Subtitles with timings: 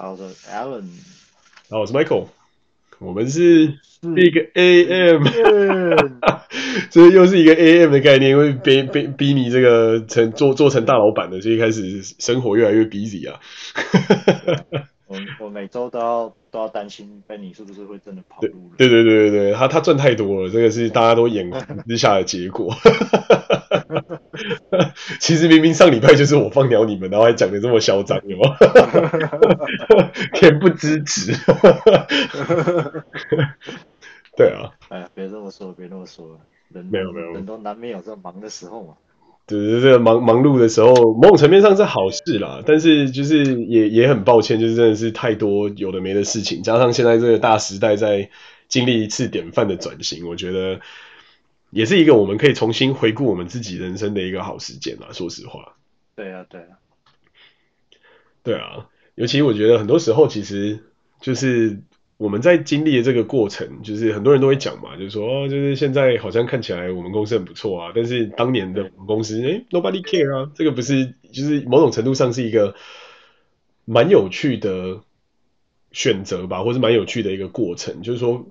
[0.00, 0.84] 好的，Alan。
[1.68, 2.28] 好，我是 Michael。
[3.00, 3.66] 我们是
[4.00, 5.24] Big AM，
[6.90, 13.40] 这又是一个 AM 的概念，因为逼逼逼你这个成做做成大老板的，所以开始生活越来越 busy 啊。
[15.10, 18.76] 我我每周都要都要担心 Benny 是不是会真的跑路了。
[18.78, 22.72] 对对对对对，他他赚太多了，这个是大家都眼红之下的结果。
[25.18, 28.56] 其实明明上礼拜就是我放鸟你们，然后还讲的这么嚣张，有吗？
[30.32, 31.32] 恬不知耻。
[34.36, 34.70] 对啊。
[34.90, 36.38] 哎呀，别这么说，别这么说，
[36.68, 38.94] 人没有没有，人都难免有这忙的时候嘛。
[39.50, 48.30] 对对对，忙忙碌的时候，某种层面上是好事啦，但是就是也也很抱歉，就是真的是太多有的没的事情，加上现在这个大时代在
[48.68, 50.80] 经历一次典范的转型，我觉得
[51.70, 55.08] 也是一个我们可以重新回顾我们自己人生的一个好时间啦。
[55.12, 55.74] 说实话。
[56.14, 56.78] 对啊，对啊，
[58.44, 58.86] 对啊，
[59.16, 60.84] 尤其我觉得很多时候其实
[61.20, 61.82] 就是。
[62.20, 72.74] 我们在经历的这个过程，就是很多人都会讲嘛，就是说，哦，就是现在好像看起来我们公司很不错啊，但是当年的我们公司，哎，nobody care 啊，这个不是，就是某种程度上是一个
[73.86, 75.00] 蛮有趣的
[75.92, 78.44] 选择吧，或是蛮有趣的一个过程，就是说，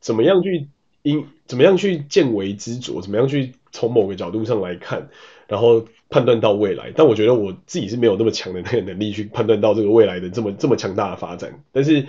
[0.00, 0.68] 怎么样去
[1.02, 5.08] 因，怎么样去见微知著，怎么样去从某个角度上来看，
[5.46, 6.92] 然后判断到未来。
[6.94, 12.06] 但我觉得我自己是没有那么强的那个能力去判断到这个未来的这么这么强大的发展，但是。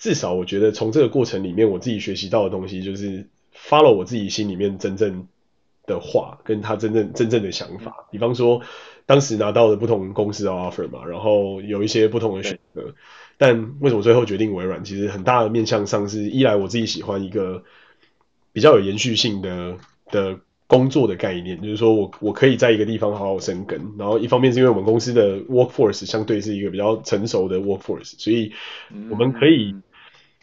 [0.00, 5.28] 至少我觉得从这个过程里面，我自己学习到的东西就是 follow 我自己心里面真正
[5.86, 8.08] 的话，跟他真正真正的想法。
[8.10, 8.62] 比方说，
[9.04, 12.94] 当时拿到的不同公司的 offer 嘛，然后有一些不同的选择。
[13.36, 14.82] 但为什么最后决定微软？
[14.84, 17.62] 其实很大的面向上是一来我自己喜欢一个
[18.54, 19.76] 比较有延续性的
[20.10, 23.78] 的工作的概念，就是说我我可以在一个地方好好生根。
[23.98, 28.50] 然后一方面是因为我们公司的 workforce 相对是一个比较成熟的 workforce，所以
[29.10, 29.74] 我们可以。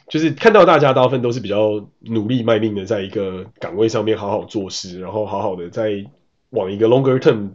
[0.09, 6.05] 就是看到大家大部分都是比较努力卖命的，在一个岗位上面好好做事，然后好好的在
[6.51, 7.51] 往一个 longer term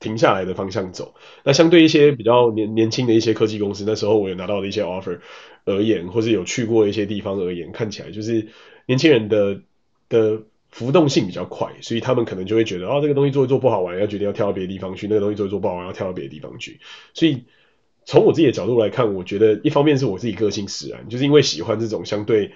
[0.00, 1.14] 停下来的方向走。
[1.44, 5.20] 那相对一些比较年年轻的一些科技公司，那时候我有拿到的一些 offer
[5.64, 8.48] 而言，或是有去过一些地方而言，看起来就是
[8.86, 9.60] 年轻人的
[10.08, 16.80] 的浮动性比较快，所以他们可能就会觉得，哦，这个东西做一做不好玩，要决定要跳到别的地方去；那个东西做一做不好玩，要跳到别的地方去。
[17.14, 17.44] 所以。
[18.04, 22.52] 从我自己的角度来看，我觉得一方面是我自己个性使然，就是因为喜欢这种相对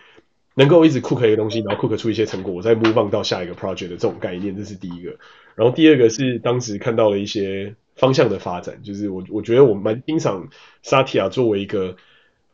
[0.54, 5.16] 能够一直 cook 一个东西，然后 cook 出一些成果，我再 move on 到下一个 project 的这种概念，这是第一个。
[5.54, 10.48] 然后第二个是当时看到了一些方向的发展，就是我我觉得我蛮欣赏
[10.82, 11.96] Satya 作为一个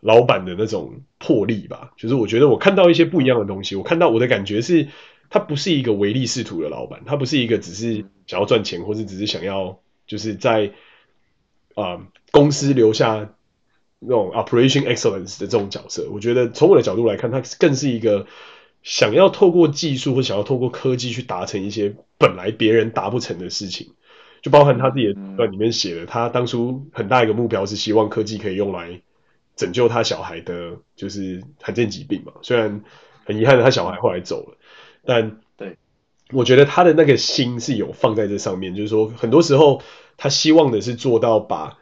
[0.00, 4.88] 老板的那种魄力吧，就是我觉得我看到一些不一样的东西，我看到我的感觉是，
[5.30, 10.70] 他不是一个唯利是图的老板，他不是一个只是想要赚钱，或是只是想要就是在。
[11.74, 12.00] 啊、呃，
[12.30, 13.30] 公司留下
[13.98, 18.26] 那种 operation excellence 的这种角色，我觉得从我的角度来看，他更是一个
[18.82, 23.92] 想要透过技术或想要透过科技去达成一些本来别人达不成的事情。
[24.42, 29.00] 就包含他自己的段里面写的，他当初很大一个目标是希望科技可以用来
[29.54, 32.32] 拯救他小孩的，就是罕见疾病嘛。
[32.42, 32.82] 虽然
[33.24, 34.56] 很遗憾的，他小孩后来走了，
[35.04, 35.76] 但对，
[36.32, 39.80] 我觉得他的那个心是有放在这上面，就是说很多时候。
[40.22, 41.78] 他希望的是做到把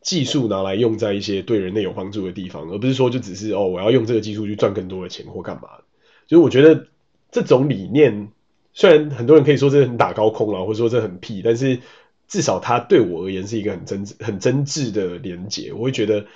[0.00, 5.68] 技术拿来用在一些对人类有帮助的地方，而不是说就只是哦，我要用这个技术去赚更多的钱或干嘛。
[6.26, 6.88] 就是我觉得
[7.30, 8.32] 这种理念，
[8.72, 11.78] 虽然很多人可以说这很打高空了，或者说这很屁，但是
[12.26, 15.72] 至少它对我而言是一个很真很真挚的连结。
[15.72, 16.26] 我会觉得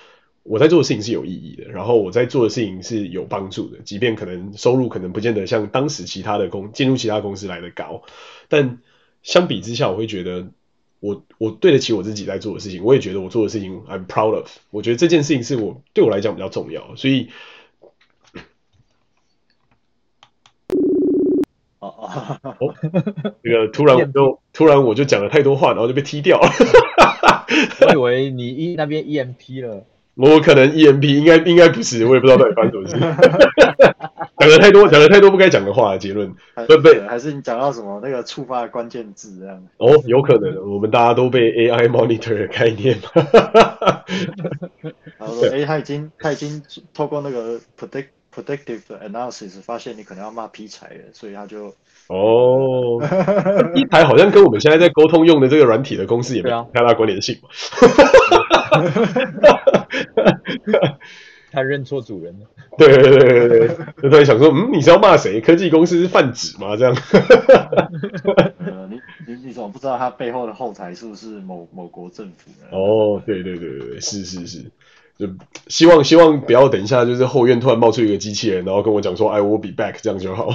[0.45, 8.05] 我在做的事情是有意义的，然后我在做的事情是有帮助的，即便可能收入可能不见得像当时其他的公进入其他公司来的高，
[8.49, 8.79] 但
[9.25, 10.47] 相比之下，我会觉得。
[11.01, 14.51] 我我对得起我自己在做的事情，我也觉得我做的事情 I'm proud of。
[14.71, 17.29] 我觉得这件事情是我对我来讲比较重要，所以，
[21.79, 22.75] 哦哦哦，
[23.43, 26.51] 这个突然我就突然我就讲了太多话，然后就被踢掉了。
[27.87, 29.87] 我以为你 E 那边 EMP 了。
[30.19, 32.97] 我可能 EMP 应该应该不是，我也不知道到底发生什么事。
[34.39, 36.33] 讲了太多，讲了太多不该讲的话的结论，
[36.67, 37.01] 对不对？
[37.09, 39.63] 还是你讲到什么那个触发的关键字这样？
[39.79, 42.97] 哦，有可能，我们大家都被 AI monitor 的概念。
[45.19, 46.63] 他说：“哎，他已经他已经
[46.95, 51.75] 透过那个 predict predictive analysis 发现你可能要骂劈柴了，所以他就
[52.09, 53.01] 哦，
[53.75, 57.49] 劈柴好像跟我们现在在沟通用的这个软体的公式也没有太大关联性嘛。”
[61.51, 62.47] 他认错主人了。
[62.77, 63.69] 对对对对对，
[64.03, 65.41] 就突然想说，嗯，你是要骂谁？
[65.41, 66.77] 科技公司是泛指吗？
[66.77, 66.95] 这样？
[68.59, 72.67] 呃，你你你怎么不知道他背后的后台是不是某某国政府呢？
[72.71, 74.71] 哦，对对对对对，是是是，
[75.19, 75.27] 就
[75.69, 80.51] 希望希望不要等一下，就是后院突然冒出一个机器人，然后跟我讲说 “I will be back”，这样就好。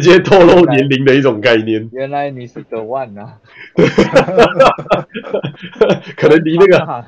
[0.00, 1.88] 接透露年龄的一种概念。
[1.92, 3.38] 原来你是 The One 啊！
[6.16, 7.04] 可能离那个，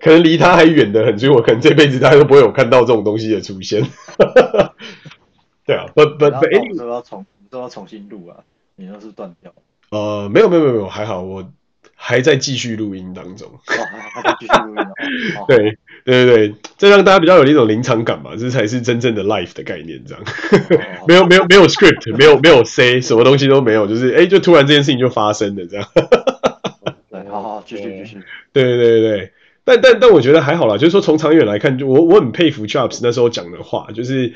[0.00, 3.82] 可能离他还远得很，所以我可能这辈子大家都不会有看到这种东西的出现。
[5.64, 8.38] 对啊，But but but anyway，都要重都要重新录啊，
[8.76, 9.52] 你那是断掉。
[9.90, 11.48] 呃，没有没有没有没有，还好我。
[12.02, 13.60] 还在继续录音当中，哦、
[14.14, 14.80] 还在继续录音、
[15.36, 20.22] 哦、对对对对，这让大家比较有一种临场感嘛，这才是真正的 life 的概念，这样。
[21.00, 25.86] 哦、没有没有没有 script，没有没有 say，什么东西都没有，就是哎，就突然这件事情就发生了，这样。
[27.10, 28.18] 对，好好继续继续。
[28.52, 29.32] 对对对对，
[29.64, 34.34] 但但但我觉得还好啦，就是说从长远来看，就我我很佩服 Jobs 那时候讲的话，就是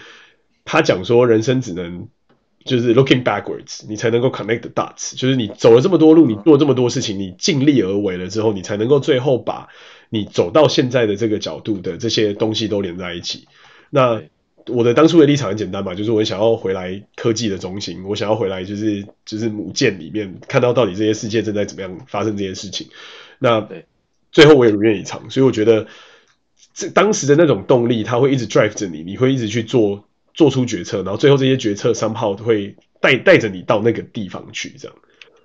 [0.64, 2.08] 他讲说人生只能。
[2.67, 5.19] 就是 looking backwards，你才能够 connect the dots。
[5.19, 9.69] 就是你走了这么多路，你做了这么多事情，你尽力而为了之后，你才能够最后把
[10.10, 13.46] 你走到现在的这个角度的这些东西都连在一起。
[13.90, 14.22] 那
[14.68, 22.88] 我的当初的立场很简单嘛，就是我想要回来科技的中心，我想要回来就是就是母舰里面看到到底这些世界正在怎么样发生这些事情。
[23.38, 23.68] 那
[24.32, 25.86] 最后我也如愿以偿，所以我觉得
[26.72, 30.04] 这当时的那种动力，它会一直 drive 着你，你会一直去做。
[30.36, 34.96] 做出决策，然后最后这些决策 somehow 会带带着你到那个地方去，这样，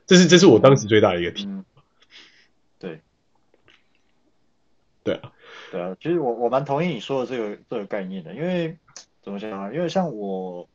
[0.08, 1.64] 这是这是我当时最大的一个体、嗯。
[2.80, 3.00] 对，
[5.04, 5.32] 对啊，
[5.72, 8.78] 对啊，其实我我蛮同意你说的这个这个概念的，因为
[9.24, 9.72] 怎么讲啊？
[9.74, 10.68] 因为像我，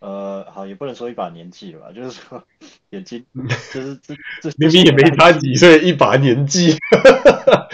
[0.00, 2.42] 呃，好也不能说一把年纪了吧， 就是说
[2.90, 3.24] 眼睛，
[3.72, 6.76] 就是这这明明也没差几岁，一把年纪，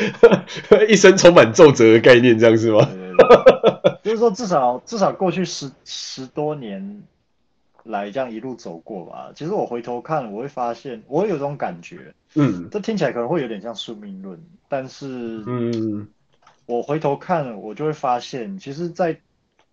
[0.88, 2.84] 一生充满皱褶的概念，这样是吗？
[2.84, 7.02] 对对对 就是说，至少至少过去十十多年
[7.84, 9.30] 来这样一路走过吧。
[9.34, 16.08] 其实我回头看，我会发现，我会有种感觉，嗯，这听起来可能会有点像宿命论，但是，嗯，
[16.66, 19.20] 我回头看，我就会发现，其实在，在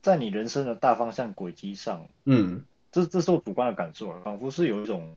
[0.01, 5.15] 在你人生的大方向轨迹上，嗯，这这是我主观的感受，仿佛是有一种，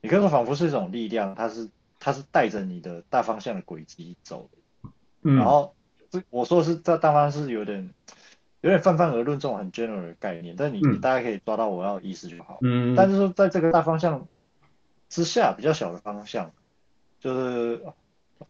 [0.00, 1.68] 你可以说仿佛是一种力量，它是
[1.98, 4.90] 它是带着你的大方向的轨迹走的，
[5.22, 5.74] 嗯，然后
[6.10, 7.92] 这我说的是这大方向是有点。
[8.62, 12.58] 有点泛泛而论这种很 general 的概念，但你你大概可以抓到我要的意思就好。
[12.60, 14.28] 嗯，但是说在这个大方向
[15.08, 16.52] 之下，比较小的方向，
[17.20, 17.80] 就是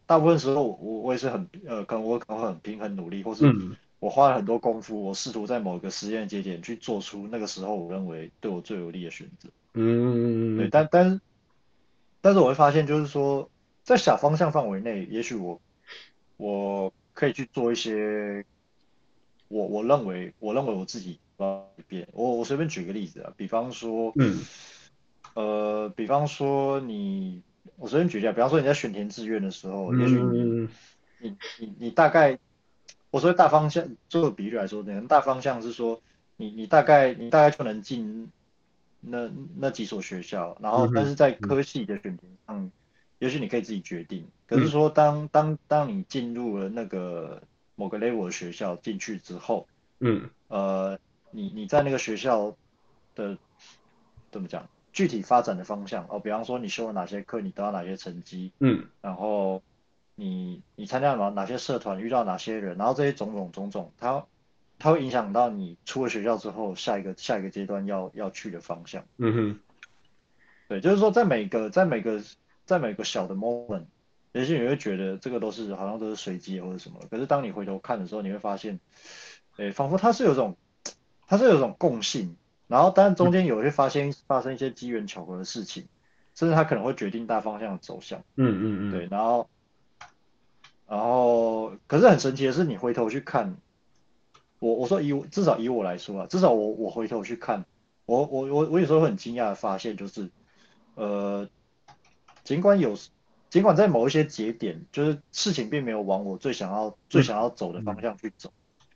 [0.05, 3.53] 大部分时候我我也是很呃，可能我可能会很拼很努力，或是
[3.99, 9.49] 我花了很多功夫，我试图在某个时间节点去做出那个时候我认为对我最有利的选择。
[9.73, 11.21] 嗯，对，但但是
[12.21, 13.49] 但是我会发现，就是说
[13.83, 15.61] 在小方向范围内，也许我
[16.37, 18.43] 我可以去做一些。
[19.53, 21.45] 我我认为，我认为我自己改
[21.85, 22.07] 变。
[22.13, 24.39] 我我随便举个例子啊，比方说，嗯，
[25.33, 27.41] 呃，比方说你，
[27.81, 30.69] 我随便举一下，比方说你在选填志愿的时候，嗯、也许你
[31.19, 32.39] 你你你大概，
[33.09, 36.01] 我说大方向做个比喻来说，可能大方向是说，
[36.37, 38.31] 你你大概你大概就能进
[39.01, 42.71] 那那几所学校，然后但是在科系的选填上，嗯、
[43.19, 44.25] 也许你可以自己决定。
[44.47, 47.41] 可是说当当当你进入了那个。
[47.75, 49.65] 某个 level 的学校进去之后，
[50.01, 50.99] 嗯，呃，
[51.31, 52.55] 你你在那个学校
[53.15, 53.35] 的
[54.29, 54.69] 怎么讲？
[54.93, 59.61] 具体发展的方向哦，比方说你修了哪些课，你得到哪些成绩，嗯，然后
[60.15, 64.25] 你你参加了哪些社团，遇到哪些人，然后这些种种种种，它
[64.77, 69.05] 它会影响到你出了学校之后下一个下一个阶段要要去的方向。
[69.17, 69.59] 嗯哼，
[70.67, 72.21] 对，就是说在每个在每个
[72.65, 73.85] 在每个小的 moment。
[74.33, 78.79] 也许你会觉得这个都是好像都是随机或者什么，可是当你回头看的时候，你会发现，
[79.57, 80.55] 诶，仿佛它是有种，
[81.27, 82.37] 它是有种共性，
[82.71, 85.85] 然后当然中间有些发现发生一些机缘巧合的事情，
[86.33, 88.19] 甚至它可能会决定大方向的走向。
[88.35, 88.91] 嗯嗯嗯。
[88.91, 89.49] 对，然后，
[90.87, 93.57] 然后，可是很神奇的是，你回头去看，
[94.59, 97.65] 我我说以至少以我来说啊，至少我我回头去看，
[98.05, 100.29] 我我我我有时候很惊讶的发现，就是，
[100.95, 101.47] 呃，
[102.43, 102.95] 尽管有。
[103.51, 108.49] 尽管在某一些节点，就是事情并没有往我最想要、最想要走的方向去走，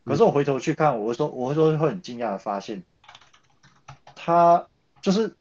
[0.05, 2.81] 可是我回头去看，我会说，我会说会很惊讶的发现，
[4.25, 4.67] 他
[5.01, 5.35] 就是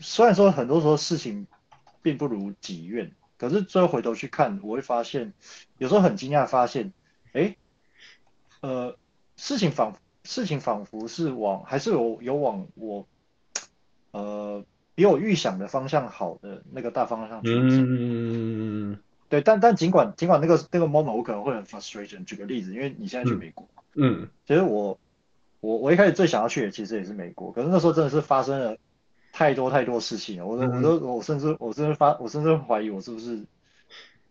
[0.00, 1.46] 虽然说很多时候事情
[2.02, 5.32] 并不如己愿，可是最后回头去看，我会发现，
[5.78, 6.92] 有时候很惊讶发现，
[7.32, 7.54] 哎，
[8.62, 8.96] 呃，
[9.36, 13.06] 事情仿事情仿佛是往还是有有往我，
[14.10, 14.64] 呃。
[14.94, 18.98] 比我预想的方向好的那个大方向去走，嗯，
[19.30, 22.26] 对，但但尽管尽管那个那个 moment 我可能会很 frustration。
[22.26, 25.00] 举个例子，因为你现在去美国，嗯，其实我
[25.62, 28.76] 我我一开始最想要去的其实也是美国，可是那时候真的是发生了
[29.32, 33.40] 太多太多事情了，我我都我甚至我甚至发我甚至怀疑我是不是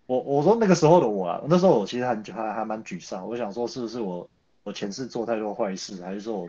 [0.08, 4.30] 我我说那个时候的我啊，那时候我其实还还还蛮沮丧，我想说是不是我
[4.64, 6.46] 我前世做太多坏事，还是说我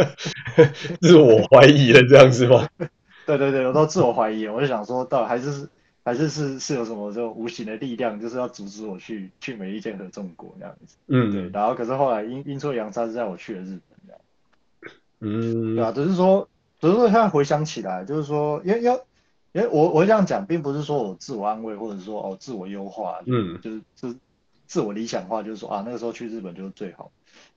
[1.00, 2.68] 自我怀疑了这样子吗？
[3.26, 5.66] 对对对，我都自我怀疑，我就想说到底还是
[6.04, 10.96] 还是是是有什么这种无形的力量，就是要阻止我去去美利坚合众国那样子。
[11.06, 11.48] 嗯，对。
[11.48, 13.93] 然后可是后来阴阴错阳差，是在我去了日本。
[15.24, 16.48] 嗯，对啊，只是说
[16.80, 18.94] 只是说现在回想起来，就是说因为要
[19.52, 24.16] 因为我我这样讲，并不是说我自我安慰，或者说哦自我优化，嗯，就是就是
[24.66, 27.10] 自我理想化，就是说啊那个时候去日本就是最好。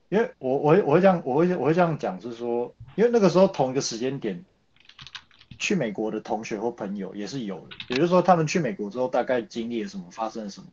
[0.08, 4.44] 因为我我我会这样我会我会这样讲，就是说因为那个时候同一个时间点。
[5.60, 10.68] 去美国的同学或朋友也是有的，也就是说，他们去美国之后大概经历了什么，发生了什么，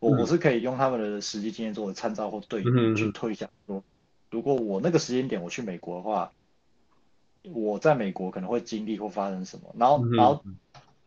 [0.00, 3.84] 我我是可以用他们的实际经验作为参照或对比去推想说，
[4.36, 6.30] 如果我那个时间点我去美国的话，
[7.42, 10.44] 我在美国可能会经历或发生什么，然后然后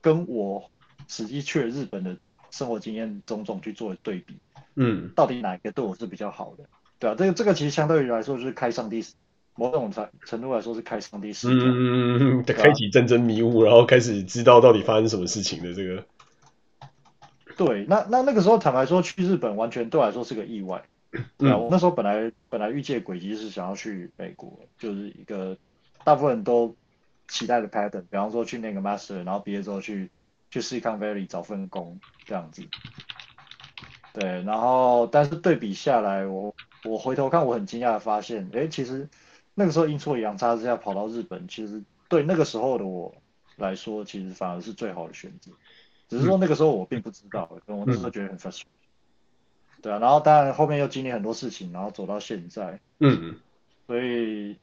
[0.02, 0.72] 跟我
[1.08, 2.18] 实际去了日本的
[2.50, 4.36] 生活经验种种去做对比，
[4.74, 6.64] 嗯，到底哪一个对我是比较好的？
[6.98, 9.06] 对啊，这个这个其实相对于来说就是开上帝。
[9.56, 16.06] 某种程程度来说是开上帝视角，嗯，开启战争迷雾，然后开始知道到底发生什么事情的这个。
[17.58, 20.82] 对，那那那个时候坦白说去日本完全对我来说是个意外。
[21.38, 25.58] 对啊，我那时候本来本来预计的轨迹是想要去美国，就是一个
[26.04, 26.76] 大部分人都
[27.28, 30.10] 期待的 pattern，比方说去那个 master，然后毕业之后去
[30.50, 32.64] 去 Silicon Valley 找份工这样子。
[34.14, 39.08] 对，然后但是对比下来，我我回头看，我很惊讶的发现，哎，其实。
[39.56, 43.14] 那个时候阴错阳差之下跑到日本，其实对那个时候的我
[43.58, 45.52] 来说，其实反而是最好的选择。
[46.08, 48.64] 只是说那个时候我并不知道，我那时候觉得很 frustrating。
[49.82, 52.80] 对啊，然后当然后面又经历很多事情，然后走到现在。
[53.00, 53.40] 嗯。
[53.88, 54.56] 所以，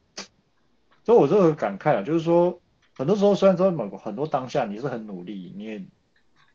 [1.03, 2.61] 所以我这个感慨啊，就是说，
[2.95, 5.83] 很多时候虽然说某个很多当下你是很努力，你也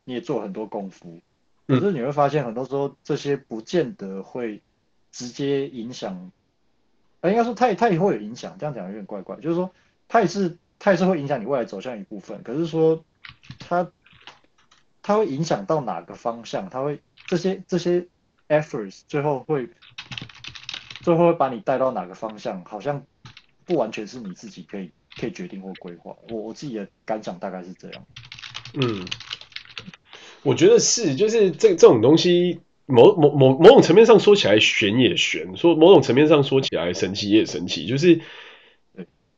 [0.05, 1.21] 你也做很多功夫，
[1.67, 4.61] 可是你会发现很多时候这些不见得会
[5.11, 6.31] 直接影响。
[7.21, 9.35] 呃，应该说它也它也会有影响，这样讲有点怪怪。
[9.37, 9.71] 就是说，
[10.07, 12.41] 它也是它也是会影响你未来走向一部分。
[12.41, 13.05] 可是说，
[13.59, 13.91] 它
[15.03, 16.69] 它会影响到哪个方向？
[16.69, 18.07] 它会这些这些
[18.49, 19.69] efforts 最后会
[21.01, 22.63] 最后会把你带到哪个方向？
[22.65, 23.05] 好像
[23.65, 26.15] 不完全是你自己可以可以决定或规划。
[26.29, 28.05] 我我自己的感想大概是这样。
[28.73, 29.05] 嗯，
[30.41, 32.59] 我觉得是，就是这这种东西。
[32.85, 38.19] 某某某某种层面上说起来玄也玄，说某种层面上说起来神奇也神奇，就是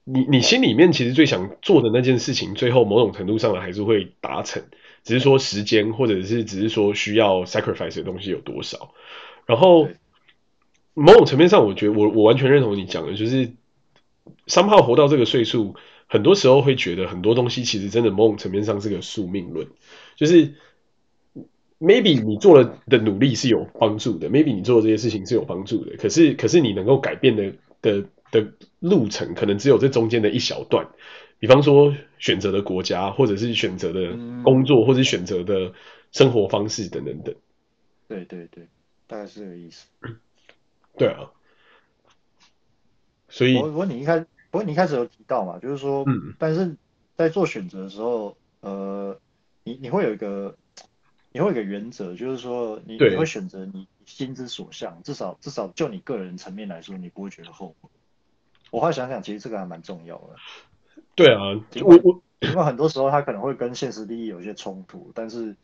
[0.04, 4.64] 你你心里面其实最想做的那件事情，最后某种程度上还是会达成，
[5.06, 8.94] 只是说时间或者是只是说需要 sacrifice 的东西有多少。
[9.46, 9.88] 然后
[10.94, 13.54] 某种层面上，我觉得我我完全认同你讲的，就是
[14.48, 15.76] somehow 活到这个岁数，
[16.08, 19.66] 很多时候会觉得很多东西其实真的某种层面上是个宿命论，
[20.18, 20.56] 就是。
[21.78, 28.48] Maybe 你做了的努力是有帮助的，Maybe 你做的这些事情是有帮助的，可是可是你能够改变的的的
[28.80, 30.88] 路程，可能只有这中间的一小段。
[31.40, 34.12] 比方说选择的国家，或者是选择的
[34.44, 35.74] 工作，嗯、或者是选择的
[36.12, 37.36] 生活方式等等等。
[38.08, 38.68] 对对对，
[39.08, 39.88] 大概是这个意思。
[40.98, 41.32] 对啊。
[43.30, 46.76] 所以，不过你一开，不过你一开始有提到嘛，就是说，嗯，但是
[47.16, 49.20] 在做选择的时候，呃，
[49.64, 50.56] 你你会有一个。
[51.32, 57.90] 你会有一个原则，就是说你你会选择你心之所向，至少至少就你个人层面来说，你不会觉得后悔。
[58.72, 60.36] 我后来想想，其实这个还蛮重要的。
[61.16, 65.56] 对啊，我我因为很多时候他可能会跟现实利益有一些冲突，但是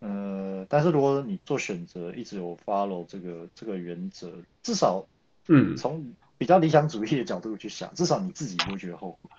[0.00, 5.06] 呃，但是如果你做选择一直有 follow 这个这个原则，至少
[5.48, 9.30] 嗯，从比较理想主义的角度去想，至少你自己不会觉得后悔。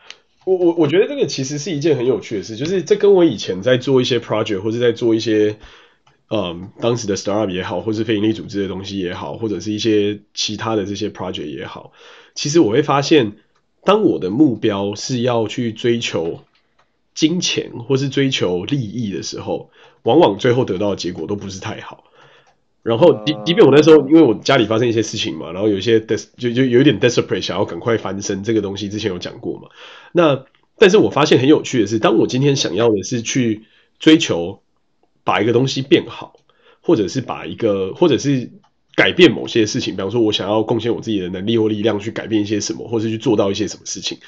[0.46, 5.58] 我我我觉得这个其实是一件很有趣的事，就是这跟我以前在做一些 project 或者在做一些，
[6.30, 11.94] 嗯，当时的 startup 也好，或是非营利组织的东西也好，或者是一些其他的这些 project 也好，
[12.36, 13.38] 其实我会发现，
[13.86, 16.42] 当我的目标是要去追求
[17.14, 19.70] 金钱或是追求利益的时候，
[20.04, 22.04] 往往最后得到的结果都不是太好。
[22.82, 29.70] 然后，即即便我那时候，因为我家里发生一些事情嘛，然后有一些 des 就就有一点 desperate，想要赶快翻身，这个东西之前有讲过嘛。
[30.12, 30.44] 那，
[30.78, 33.64] 但是我发现很有趣的是，当我今天想要的是去
[34.00, 34.62] 追求
[35.24, 36.36] 把一个东西变好，
[36.82, 38.52] 或者是把一个，或者是
[38.96, 44.20] 改变某些事情，比方说我想要贡献我自己的能力或力量去改变一些什么，或者是去做到一些什么事情，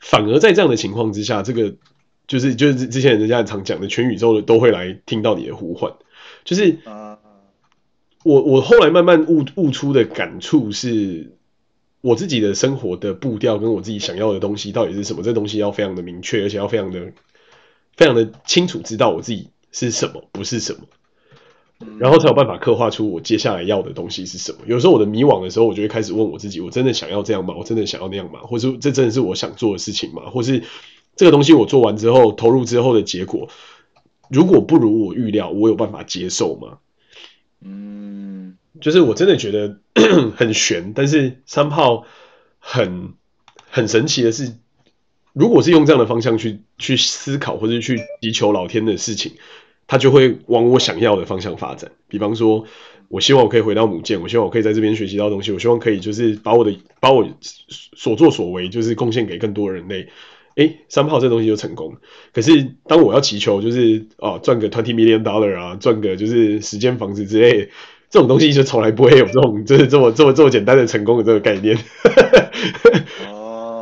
[0.00, 1.74] 反而在这样的情况之下，这个
[2.26, 5.92] 就是就是之前人家常讲的，全宇宙的都会来听到你的呼唤，
[6.44, 6.78] 就是。
[8.24, 11.36] 我我后来慢慢悟悟出的感触是，
[12.00, 15.22] 我自己的生活的步调跟我自己想要的东西到底是什么？
[15.22, 17.12] 这东西要非常的明确，而且要非常的
[17.98, 20.80] 非常的清楚，知道我自己是什么，不是什么。
[21.98, 24.58] 然后才有办法刻画出我接下来要的东西是什么。
[24.66, 27.54] 有时候我的迷惘的时候，我就会开始问我自己：我真的想要这样吗？
[27.56, 28.40] 我真的想要那样吗？
[28.40, 30.30] 或是这真的是我想做的事情吗？
[30.30, 30.64] 或是
[31.16, 33.48] 这个东西我做完之后，投入之后的结果，
[34.28, 36.78] 如果不如我预料，我有办法接受吗？
[37.62, 39.78] 嗯，就是我真的觉得
[40.36, 42.04] 很悬，但是 somehow
[42.58, 43.14] 很
[43.70, 44.56] 很神奇的是，
[45.32, 49.32] 如果是用这样的方向去去思考，或者去祈求老天的事情。
[49.86, 51.90] 他就会往我想要的方向发展。
[52.08, 52.64] 比方说，
[53.08, 60.08] 我希望我可以回到母舰，我希望我可以在这边学习到东西，我希望可以就是把我的把我所作所为就是贡献给更多人类。
[60.56, 61.96] 诶，三炮这东西就成功。
[62.32, 67.68] 可是当我要祈求就是哦赚个 twenty million dollar 啊，赚个就是十间房子之类，
[68.08, 71.76] 这种东西就从来不会有这种就是这么这么这么简单的成功的这个概念。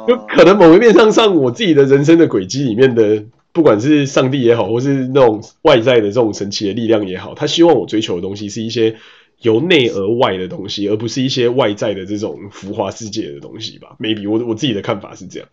[0.09, 3.25] 就可能某一面上上我自己的人生的轨迹里面的。
[3.53, 8.99] 不管是上帝也好，或是那种外在的这种神奇的力量也好，他希望我追求的东西是一些
[9.41, 15.49] 由内而外的东西，而不是一些外在的这种浮华世界的东西吧？Maybe 我我自己的看法是这样。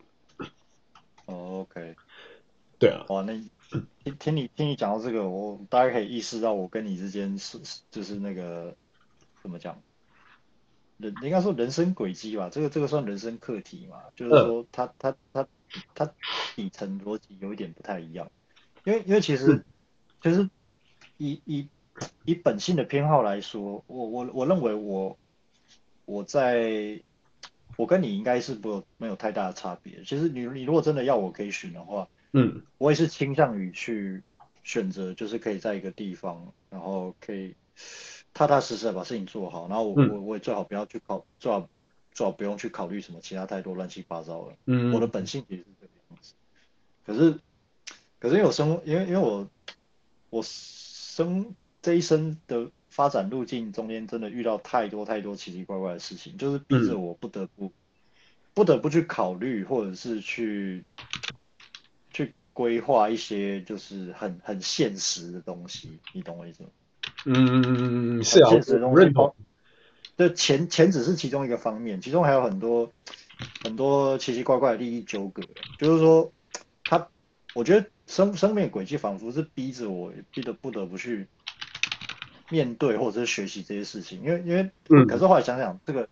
[1.25, 1.96] Oh, OK，
[2.79, 3.06] 对啊。
[3.10, 3.34] 哇，那
[4.06, 7.60] 听听你听你讲到这个，我大概可以意识到我跟你之间是
[7.91, 8.74] 就是那个
[9.44, 9.82] 怎么讲，
[10.98, 12.50] 人应该说人生轨迹吧？
[12.50, 13.98] 这个这个算人生课题嘛？
[14.15, 15.46] 就是说他他他。
[15.94, 16.12] 它
[16.56, 18.32] 底层逻辑有一点不太一样，
[18.84, 19.64] 因为因为其实
[20.22, 20.50] 其实
[21.18, 21.68] 以以
[22.26, 25.18] 以本性的偏好来说，我我我认为我
[26.06, 27.02] 我在
[27.78, 30.04] 我跟你应该是不没有太大的差别。
[30.04, 34.24] 其实你你如果真的要我可以选的话，嗯，我也是倾向于去
[34.64, 37.56] 选择，就是可以在一个地方，然后可以
[38.34, 41.68] 踏踏实实的把事情做好，然后我我我也最好不要去考最好。
[42.13, 44.56] 最好不用去考虑什么其他太多乱七八糟的。
[44.66, 46.34] 嗯，我的本性其实是这个样子。
[47.06, 47.39] 可是，
[48.20, 49.48] 可是因为我生，因为因为我
[50.30, 57.74] 我生这一生的发展路径中间，真的遇到太多太多奇奇怪怪的事情，就是逼着我不得不、嗯、
[58.54, 60.84] 不得不去考虑，或者是去
[62.12, 66.00] 去规划一些就是很很现实的东西。
[66.13, 66.69] 你懂我意思吗？
[67.26, 69.04] 嗯嗯嗯嗯，是啊，现实的东西。
[69.04, 69.34] 认同。
[70.19, 72.91] 对，钱钱只是其中一个方面，其中还有很多
[73.63, 75.41] 很多奇奇怪怪的利益纠葛。
[75.77, 76.29] 就是说，
[76.84, 77.08] 他
[77.55, 81.25] 我觉得生生命轨迹仿佛是逼着我，逼得不得不去
[82.49, 84.21] 面对或者是学习这些事情。
[84.21, 86.10] 因为因为，嗯，可是后来想想，这个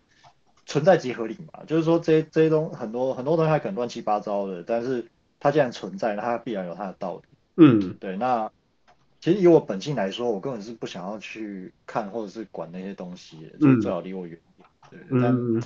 [0.65, 5.05] 存在即合理嘛，就是说这些这些东很多很多东西还可能乱七八糟的，但是
[5.37, 7.23] 它既然存在，那它必然有它的道理。
[7.57, 8.49] 嗯，对，那。
[9.19, 14.69] 其实以我本性来说，我根本是不想要去看或者是管那些东西的，就最好离我远一点。
[14.91, 15.62] 对，嗯、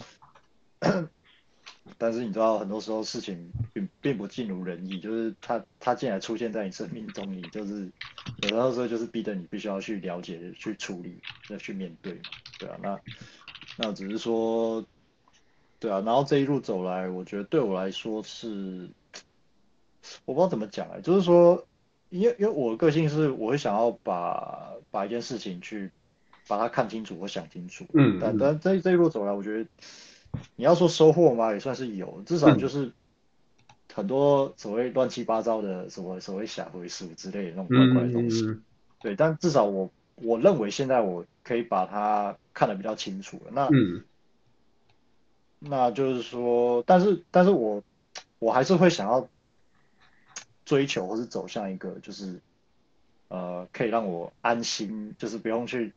[0.79, 1.09] 但
[1.97, 7.91] 但是你知道，很多时候事情并并不尽如人意，就是他他竟然出现在你生命中，你就是
[8.43, 12.19] 有的时候就是逼得你必须要去了解、去处理、要去面对嘛。
[12.57, 12.99] 对啊，那
[13.77, 14.83] 那只是说，
[15.77, 18.89] 对啊，然后这一路走来，我觉得对我来说是，
[20.25, 21.67] 我不知道怎么讲啊，就是说。
[22.11, 25.89] 因为因为我的个性是，我会想要把把一件事情去
[26.45, 27.85] 把它看清楚我想清楚。
[27.93, 29.69] 嗯，但但这这一路走来，我觉得
[30.57, 32.91] 你要说收获嘛，也算是有，至少就是
[33.93, 38.45] 很多所谓乱七八糟的什么所谓小回数之类的那种怪怪的东西。
[38.45, 38.61] 嗯、
[38.99, 43.51] 对，但至少我我认为现在我可以把它看得比较清楚了。
[43.53, 44.03] 那、嗯、
[45.59, 47.81] 那就是说，但是但是我
[48.39, 49.29] 我还是会想要。
[50.71, 52.39] 追求或是走向一个就是，
[53.27, 55.91] 呃，可以让我安心，就是不用去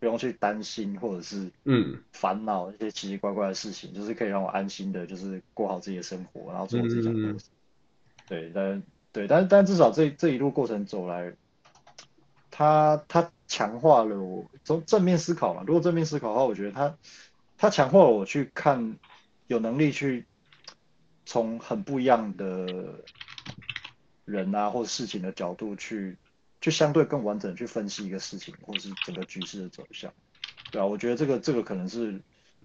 [0.00, 7.44] 不用去担心或者是嗯烦恼一些奇奇怪怪的事情，就是可以让我安心的，就是过好自己的生活，然后做我自己想做的事。
[8.26, 11.32] 对，但对，但但至少这这一路过程走来，
[12.50, 15.62] 他他强化了我从正面思考嘛。
[15.64, 16.96] 如果正面思考的话，我觉得他
[17.56, 18.96] 他强化了我去看，
[19.46, 20.26] 有能力去
[21.24, 22.66] 从很不一样的。
[24.24, 26.16] 人啊，或者事情的角度去，
[26.60, 30.12] 就相对更完整去分析一个事情，或是整个局势的走向，
[30.70, 32.20] 对啊，我觉得这个这个可能是，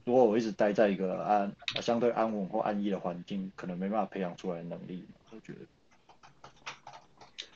[0.05, 5.03] 如果我一直待在一个安相对安稳或安逸的环境，可能没办法培养出来的能力。
[5.31, 5.59] 我觉得，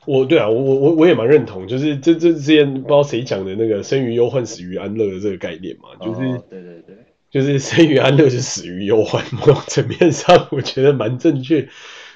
[0.04, 6.96] 我对啊，我我我我也蛮认同，就是这这之前不知道谁讲的那个生于忧患，死于安乐的这个概念嘛，就是、哦、对对对，
[7.30, 11.68] 就是生于安乐是死于忧患，某种层面上我觉得蛮正确，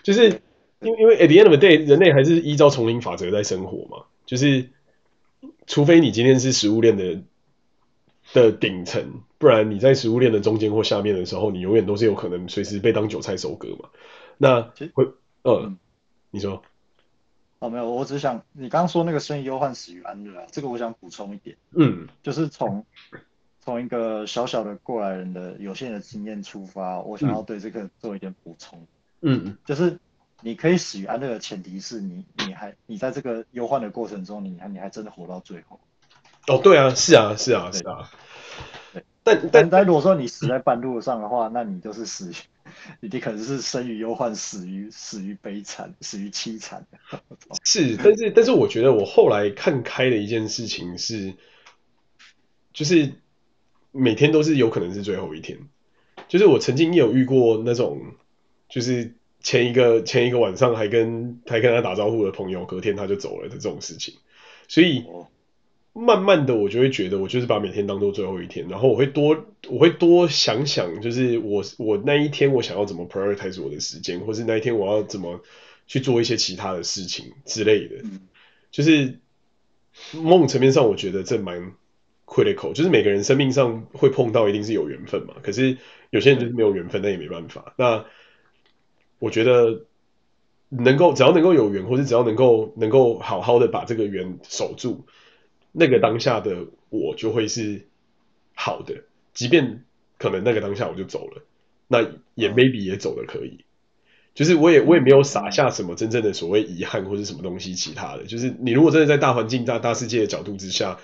[0.03, 0.41] 就是。
[0.87, 4.71] 因为因为 at the end of the day，人类还是依照丛林法则在生活嘛，就是
[5.67, 7.21] 除非你今天是食物链的
[8.33, 13.89] 的顶层，不然你在食物链的中间或下面的时候，你永远都是有可能随时被当韭菜收割嘛。
[14.39, 14.63] 那
[14.95, 15.09] 会，
[15.43, 15.73] 呃，
[16.31, 16.63] 你说，啊，
[17.61, 22.85] 哦，没有，我只想你刚刚说那个生于忧患，死于安乐啊，这个我想补充一点，嗯，就是从
[23.61, 28.87] 从一个小小的过来人的有限的经验出发，我想要对这个做一点补充，
[29.23, 29.99] 嗯，就是
[30.43, 35.81] 你可以死于安乐的前提是你你还你在这个忧患的过程中，你还你还真的活到最后。
[36.49, 38.11] 哦，对啊，是啊，是啊，是啊。
[38.93, 42.35] 对，但但但如果说你死在半路上的话，那你就是死于。
[43.01, 46.85] 你可能是生于忧患，死于死于悲惨，死于凄惨。
[47.65, 51.33] 是，但是但是我觉得我后来看开的一件事情是，
[52.73, 53.15] 就是
[53.93, 55.59] 每天都是有可能是最后一天。
[56.29, 58.01] 就是我曾经也有遇过那种，
[58.69, 59.15] 就是
[59.47, 64.15] 前一个前一个晚上还跟还跟他打招呼的朋友，隔天他就走了的这种事情，
[64.67, 65.05] 所以。
[65.99, 75.41] 慢慢的，我就会觉得，我就是把每天当做最后一天，然后我会多，我会多想想，就是我我那一天我想要怎么 prioritize 我的时间，或是那一天我要怎么
[75.87, 78.05] 去做一些其他的事情之类的。
[78.71, 79.21] 就是
[80.13, 81.73] 某种层面上，我觉得这蛮
[82.27, 85.37] critical，就是每个人生命上会碰到，一定是有缘分嘛。
[85.43, 85.79] 可是
[86.11, 87.73] 有些人就是没有缘分，那也没办法。
[87.79, 88.05] 那
[89.19, 89.85] 我觉得
[90.69, 95.07] 能够只要能够有缘，或者只要能够能够好好的把这个缘守住。
[95.79, 97.87] 那个当下的我就会是
[98.55, 99.85] 好的，即便
[100.17, 101.43] 可能那个当下我就走了，
[101.87, 102.01] 那
[102.35, 103.65] 也 maybe 也走的可以，
[104.35, 110.99] 就是我也我也没有撒下什么真正的所谓遗憾或者什么东西其他的，就是你如果真的在大环境大大世界的角度之下，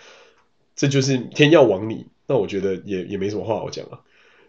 [0.75, 4.01] 这就是天要亡你，那我觉得也也没什么话好讲啊，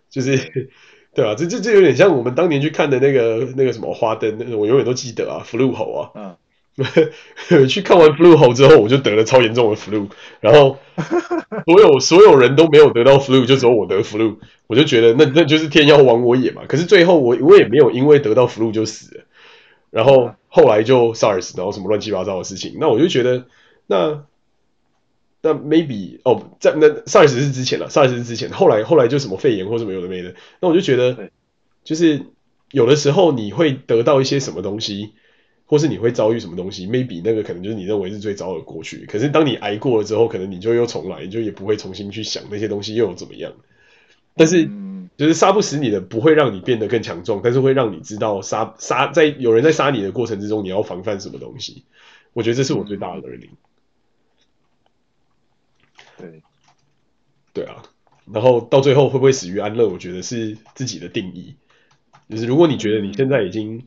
[0.09, 0.71] 就是
[1.15, 6.35] 对啊，这这这有点像我们当年去看的那个那个什么花灯，那个我永远都记得啊，flu 猴啊，嗯。
[7.69, 10.79] 去看完 flu 猴之后，我就得了超严重的 flu，然后
[11.67, 16.63] 所有所有人都没有得到 flu，就只有我得 flu，我就觉得那那就是天要亡我也嘛。
[16.67, 19.23] 可是最后我我也没有因为得到 flu 就死了，
[19.91, 23.45] 然后后来就 SARS，然后什么乱七八糟的事情，那我就觉得
[23.85, 24.23] 那
[25.43, 31.29] 那 maybe 哦，在那 SARS 是之前了，SARS 是之前，后来后来就什么肺炎或什么有的没的，那我就觉得
[31.83, 32.25] 就是
[32.71, 35.11] 有的时候你会得到一些什么东西。
[35.65, 39.07] 或是你会遭遇什么东西，maybe 那个可能就是你认为是最糟的过去。
[39.07, 43.53] 可是当你挨过了之后，可能你就又重来，你就也不会重新去想那些东西又怎么样。
[44.35, 44.69] 但是
[45.17, 51.85] 就是杀不死你的，不会让你变得更强壮，但是会让你知道杀杀在有人在杀你的过程之中，你要防范什么东西。
[52.33, 53.49] 我觉得这是我最大的 learning。
[56.17, 56.41] 对，
[57.53, 57.83] 对啊。
[58.31, 59.87] 然后到最后会不会死于安乐？
[59.87, 61.55] 我觉得是自己的定义。
[62.29, 63.83] 就是如果你觉得你现在已经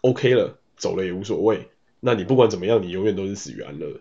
[0.00, 0.56] OK 了。
[0.80, 1.68] 走了也无所谓，
[2.00, 4.00] 那你不管怎么样，你永远都是死于安乐。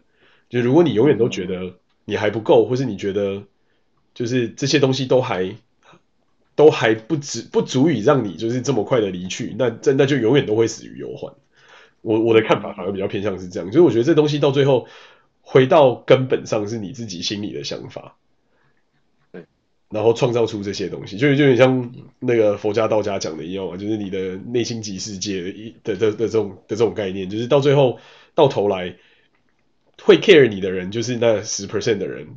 [0.50, 1.74] 就如果你永远都觉得
[2.06, 3.44] 你还不够，或是你觉得
[4.14, 5.58] 就是这些东西都还
[6.56, 11.34] 都还不止不足以让你就是这么快的离去，那真的就永远都会死于忧患。
[12.00, 14.88] 我我的看法反而比较偏向是这样，所以我觉得这东西到最后
[15.52, 18.18] 回到根本上是你自己心里的想法。
[19.32, 19.46] 对
[19.90, 25.42] 然后创造出这些东西，就就有点像那个佛家、道家讲的一样嘛，就是你的内心即世界
[25.84, 27.98] 的的的这种的这种概念，就是到最后
[28.36, 28.96] 到头来
[30.04, 32.28] 会 care 你的人就是那十 percent 的人，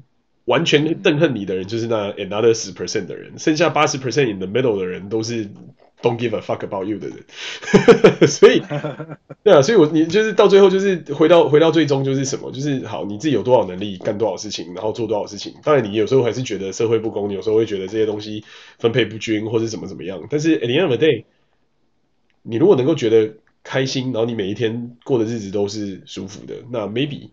[0.46, 5.50] 完全憎恨你的人就是那 another 十 percent 的人，剩下八十 percent in the middle 的人都是。
[6.02, 8.60] Don't give a fuck about you 的人， 所以，
[9.44, 15.54] 对啊，所以我你就是到最后就是回到回到最终就是什么，就是好，你自己有多少能力干多少事情，然后做多少事情。
[15.62, 18.44] 当然，你有时候还是觉得社会不公，你有时候会觉得这些东西
[18.80, 20.20] 分配不均或者怎么怎么样。
[20.28, 21.24] 但是 at the end of the day，
[22.42, 27.30] 你如果能够觉得开心，然后你每一天过的日子都是舒服的，那 maybe，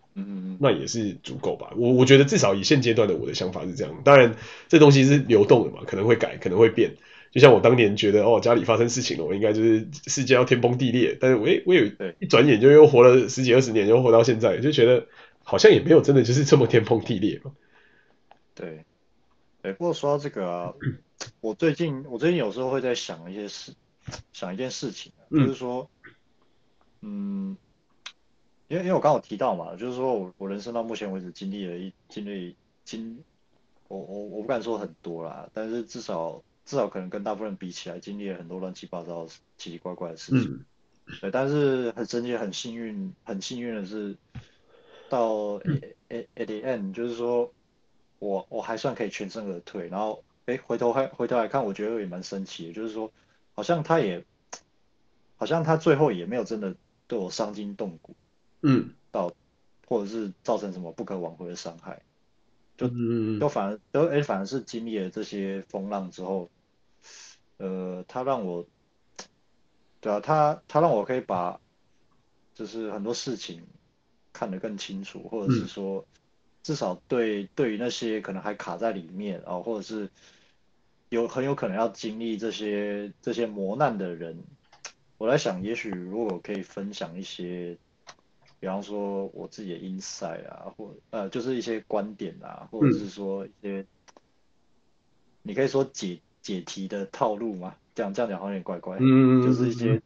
[0.60, 1.72] 那也是足够吧。
[1.76, 3.92] 我我觉得至少以现阶段的我的想法是这样。
[4.04, 4.36] 当然，
[4.68, 6.92] 这东西是流动的嘛，可能会改，可能会变。
[7.30, 11.16] 就像我当年觉得哦，家里发生事情了，我应该就是世界要天崩地裂。
[11.20, 11.84] 但是我也我有
[12.18, 15.06] 一转眼就又活了十几二十年，又活到现在，就觉得
[15.44, 17.52] 好像也没有真的就是这么天崩地裂嘛。
[18.52, 18.84] 对，
[19.62, 20.74] 哎，不过说到这个啊，
[21.40, 23.74] 我最近我最近有时候会在想一些事，
[24.32, 25.88] 想一件事情，就是说，
[27.00, 27.56] 嗯，
[28.66, 33.22] 因为因为我刚好提到嘛，就是说我我人生到目前为止经历了一经历经，
[33.86, 36.42] 我我我不敢说很多啦，但是至少。
[36.64, 40.64] 至少可能跟大部分人比起来，经历了很多乱七八糟、奇奇怪怪的事情。
[41.06, 44.16] 嗯、对，但是很神奇、很幸运、很幸运的是，
[45.08, 47.52] 到 at at the end，就是说
[48.18, 49.88] 我我还算可以全身而退。
[49.88, 53.12] 然后，哎，回头还回头来看，我觉得也蛮神奇的，就是说，
[53.54, 54.24] 好像他也，
[55.36, 56.76] 好像他最后也没有真的
[57.08, 58.14] 对我伤筋动骨，
[58.62, 59.32] 嗯，到
[59.86, 62.02] 或者是造成什么不可挽回的伤害，
[62.88, 66.50] 就都反而都哎，反而是经历了这些风浪之后。
[67.58, 68.66] 呃，他让我，
[70.00, 71.60] 对啊，他他让我可以把，
[72.54, 73.62] 就是很多事情
[74.32, 76.06] 看得更清楚，或者是说
[76.62, 80.08] 至少对对于那些可能还卡在里面啊，或者是
[81.10, 84.42] 有很有可能要经历这些这些磨难的人，
[85.18, 87.76] 我在想，也许如果可以分享一些，
[88.60, 93.84] 比方说我自己的 insight 啊，或呃就是一些观点啊，或者是说一些，
[95.42, 100.00] 你可以说解解题的套路嘛，这样这样讲好像有点怪怪，嗯，就是一些。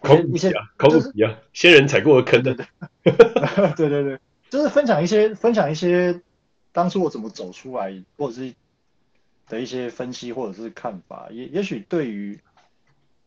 [0.00, 2.54] 考古题啊，考古题啊，仙人踩过的坑的，
[3.76, 6.22] 对对 对，就是分享一些分享一些
[6.72, 8.54] 当初我怎么走出来，或者是
[9.46, 12.40] 的一些分析或者是看法，也也许对于，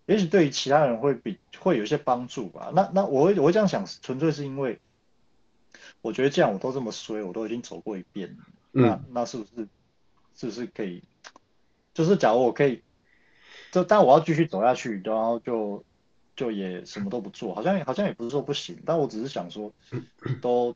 [0.07, 2.71] 也许对于其他人会比会有一些帮助吧。
[2.73, 4.79] 那那我会我会这样想，纯粹是因为
[6.01, 9.67] 我觉得这样我都这么衰，我都已经走过一遍，了、那那是不是
[10.35, 11.03] 是不是可以，
[11.93, 12.81] 就是假如我可以，
[13.71, 15.83] 就但我要继续走下去，然后就。
[16.37, 19.73] 就也什么都不做，好像好像也不是说不行，但我只是想说，
[20.39, 20.75] 都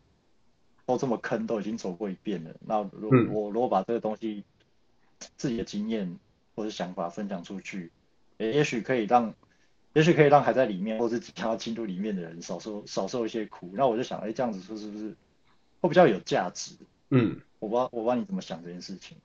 [0.87, 2.55] 都这么坑，都已经走过一遍了。
[2.61, 4.43] 那如果我如果把这个东西
[5.37, 6.17] 自己的经验
[6.55, 7.91] 或者想法分享出去，
[8.41, 9.33] 也也许可以让，
[9.93, 13.69] 也许可以让还在里面或是即将要进入里面的人少受少受一些苦。
[13.73, 15.13] 那我就想，哎，这样子说是不是
[15.79, 16.73] 会比较有价值？
[17.11, 19.15] 嗯，我不知道我不知道你怎么想这件事情。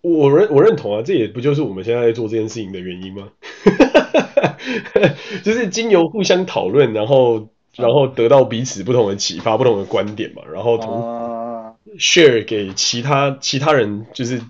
[0.00, 3.30] 我认我认同啊，这也不就是我们现在在做这件事情的原因吗？
[5.44, 14.42] 就是经由互相讨论，然后然后得到彼此不同的启发、不同的观点嘛，然后同 share 给其他其他人，就是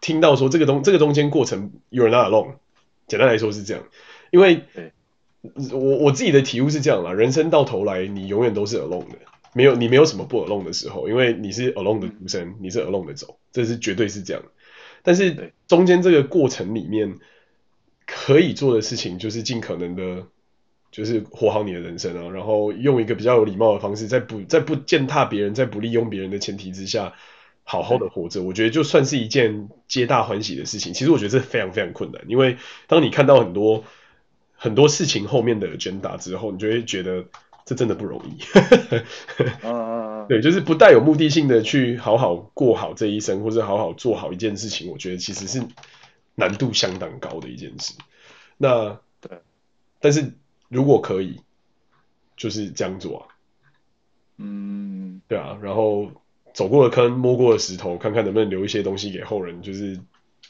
[0.00, 2.54] 听到说这个东这个中间过程 you're not alone。
[3.08, 3.82] 简单来说是这样，
[4.30, 4.62] 因为
[5.72, 9.18] 我我自己的体悟是这样啦，人生到头来你永远都是 alone 的，
[9.54, 14.42] 没有你没有什么不 alone 的时候，因为你是 alone 的出生，你是 alone 的走，这是绝对是这样。
[15.02, 17.18] 但是中间这个过程里面。
[18.10, 20.26] 可以做的事情就是尽可能的，
[20.90, 27.12] 就是活好你的人生啊，然后用一个比较有礼貌的方式，在不在不践踏别人，在不利用别人的前提之下，
[27.68, 28.42] 好好的活着。
[28.42, 30.94] 我觉得就算是一件皆大欢喜的事情。
[30.94, 33.84] 其实我觉得这非常非常困难，因为当你看到很多
[34.54, 37.26] 很多事情后面的卷打之后，你就会觉得
[37.66, 38.38] 这真的不容易。
[40.28, 45.62] 对，就是不带有目的性的去好好过好这一生，或者好好做好一件事情，我觉得其实是。
[46.40, 47.94] 难度相当高的一件事，
[48.58, 49.40] 那对，
[49.98, 50.34] 但是
[50.68, 51.40] 如果可以，
[52.36, 53.26] 就是这样做啊，
[54.36, 56.12] 嗯，对啊，然后
[56.58, 59.96] 走过的坑，摸过的石头，看看能不能留一些东西给后人，就是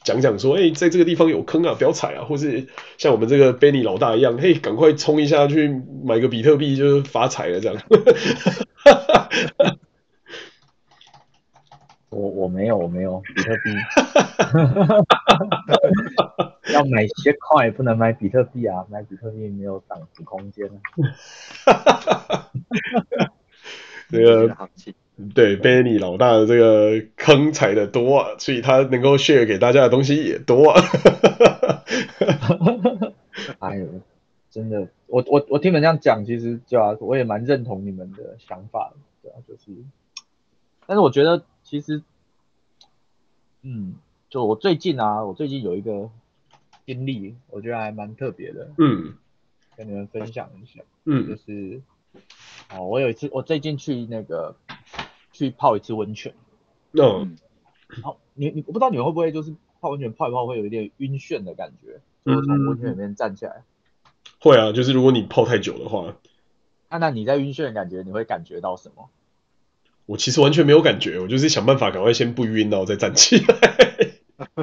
[0.05, 2.67] 讲讲说，哎、欸，在这个地方有坑啊，不要踩啊，或是
[2.97, 5.69] 像我们这个 Benny 老大一样，嘿，赶快冲一下去
[6.03, 7.79] 买个比特币，就是发财了这样。
[12.09, 13.71] 我我没有我没有比特币，
[16.73, 20.71] 要买些块不能买比特币啊，买比特币没有涨值空间。
[24.11, 24.57] 这个
[25.35, 30.81] 对 Benny 老大的这个坑踩的多啊，所以他能够 share 给大家的东西也多啊。
[33.61, 33.87] 哎呦，
[34.51, 39.73] 真的，我我我听你们这样讲，其实就啊，我也蛮认同你们的想法的，对啊，就是，
[40.87, 41.45] 但是我觉得。
[41.65, 42.03] 其实，
[43.61, 43.97] 嗯，
[44.31, 46.09] 就我最近啊，我最近有一个
[46.87, 49.13] 经历，我觉得还蛮特别的，嗯，
[49.77, 51.83] 跟你们分享一下，嗯，就是，
[52.73, 54.57] 哦，我有一次，我最近去那个
[55.39, 56.35] 去泡一次温泉，
[56.93, 57.37] 嗯，
[58.03, 63.63] 好，你你我不知道你们会不会就是泡温泉泡一泡会有一点晕眩的感觉，就是从温泉里面站起来，
[64.41, 66.17] 会啊，就是如果你泡太久的话，
[66.91, 69.09] 那那你在晕眩的感觉，你会感觉到什么？
[70.07, 74.15] 我其实完全没有感觉，我就是想办法赶快先不晕，然后再站起来。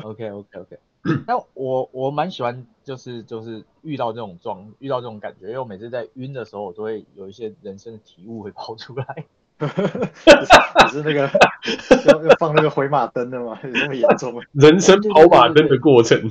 [0.01, 0.79] OK OK OK，
[1.27, 9.25] 那我我蛮喜欢就是就是遇到这种状遇到这种感觉，因为我每次在晕的时候，我都会有一些人生的体悟会跑出来。
[10.89, 11.29] 只是那个
[12.07, 13.59] 要要放那个回马灯的吗？
[13.63, 14.41] 有那么严重吗？
[14.51, 16.29] 人生跑马灯的过程。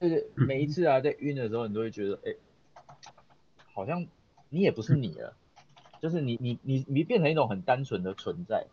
[0.00, 2.36] 就是，每一次啊，在晕的时候，你都会觉得，哎、欸，
[3.74, 4.06] 好像
[4.50, 5.34] 你也不是你了。
[6.00, 8.66] 就是你你你你变成一种很单纯的存在，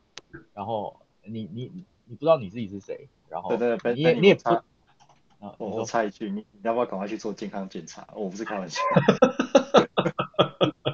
[0.53, 1.71] 然后你你
[2.05, 4.61] 你不知道你自己是谁，然后对对，你也你也不，
[5.57, 8.07] 我我插一句，你你要不要赶快去做健康检查？
[8.13, 8.79] 我不是开玩笑，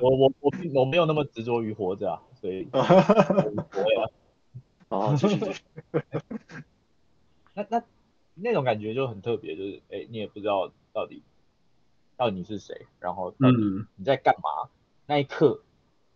[0.01, 3.95] 我我我我没有那么执着于活着啊，所以 我也
[4.89, 5.39] 啊， 继续
[7.53, 7.83] 那那
[8.35, 11.21] 那种感觉就很特别，就是哎，你也不知道到底
[12.17, 13.57] 到底你是谁，然后到底
[13.95, 14.69] 你在干嘛，
[15.05, 15.61] 那一刻。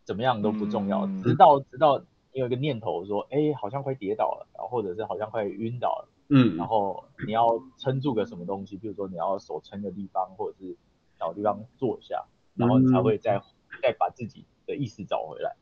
[0.05, 1.97] 怎么样都不重要，直到直到
[2.31, 10.77] 你有一个念头说，哎，好像快跌倒了，然后或者是好像快晕倒了，嗯，然后你要撑住个什么东西，比如说你要手撑个地方，或者是
[11.17, 13.41] 找个地方坐下，然后你才会再
[13.81, 15.55] 再把自己的意识找回来。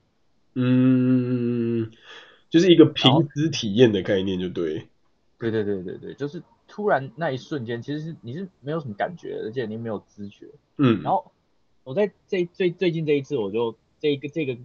[0.56, 1.92] 嗯，
[2.50, 4.88] 就是一个平时体验的概念，就对。
[5.40, 10.48] 对对对对对，就是突然那一瞬间，其实是你是没有什么感觉，而且你没有知觉。
[10.78, 11.02] 嗯。
[11.02, 11.32] 然后
[11.84, 14.58] 我在这最最近这一次，我就这一个这个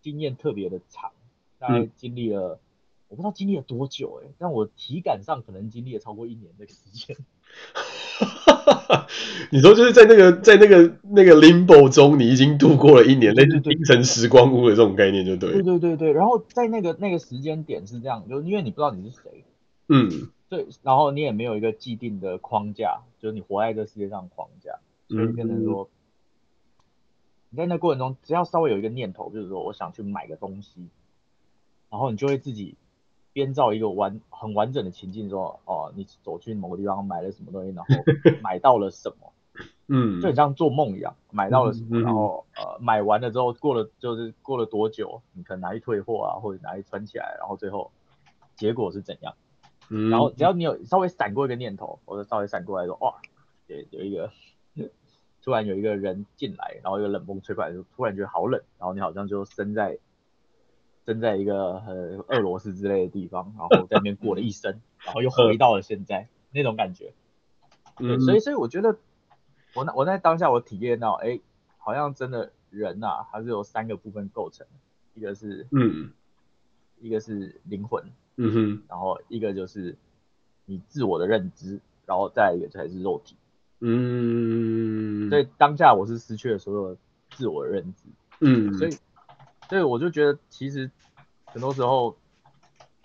[0.00, 1.12] 经验特别的长，
[1.58, 2.60] 大概经历了、嗯、
[3.08, 7.16] 我不知道经历了多久哎，但我体感上可能经历了超过一年的时间。
[9.50, 15.52] 你说就是在那个在那个那个 limbo 中，你已经度过了一年，类似精神时光屋的这种概念，就对。
[15.52, 19.44] 对对对对，然后在那个那个时间点是这样，就因为你不知道你是谁，
[19.88, 24.72] 嗯，对，然后你也没有一个既定的框架，就是你活在这世界上的框架，
[25.08, 25.92] 所以变成说，嗯、
[27.50, 30.88] 你在那过程中，只要稍微有一个念头，就是说我想去买个东西，
[31.90, 32.76] 然后你就会自己。
[33.38, 37.94] 编造一个完很完整的情境，说哦，你走去某个地方买了什么东西，然后
[38.42, 39.32] 买到了什么，
[39.86, 47.92] 嗯，就很像做梦一样，买到了什么，然后呃，买完了之后过了就是过了多久，你可能拿去退货啊，或者拿去穿起来，然后最后
[48.56, 49.32] 结果是怎样？
[49.88, 53.14] 嗯，然后只要你有稍微闪过一个念头，或者稍微闪过来说哇，
[53.68, 54.28] 有有一个
[55.44, 59.96] 突然有一个人进来，然后一个冷风吹过来，就突然觉得好冷，然后你好像就身在。
[61.08, 67.14] 生在一个很俄罗斯之类的地方，然后在那边过了一生， 然后又回到了现在那种感觉。
[67.96, 68.98] 对，所以所以我觉得
[69.74, 71.40] 我那我在当下我体验到，哎，
[71.78, 74.66] 好像真的人呐，还是由三个部分构成，
[75.14, 76.12] 一个是嗯，
[77.00, 78.04] 一个是灵魂，
[78.36, 79.96] 嗯哼，然后一个就是
[80.66, 83.34] 你自我的认知，然后再一个才是肉体，
[83.80, 88.02] 嗯，所以当下我是失去了所有的自我的认知，
[88.40, 88.90] 嗯，所以。
[89.68, 90.90] 所以我就觉得，其实
[91.44, 92.16] 很多时候，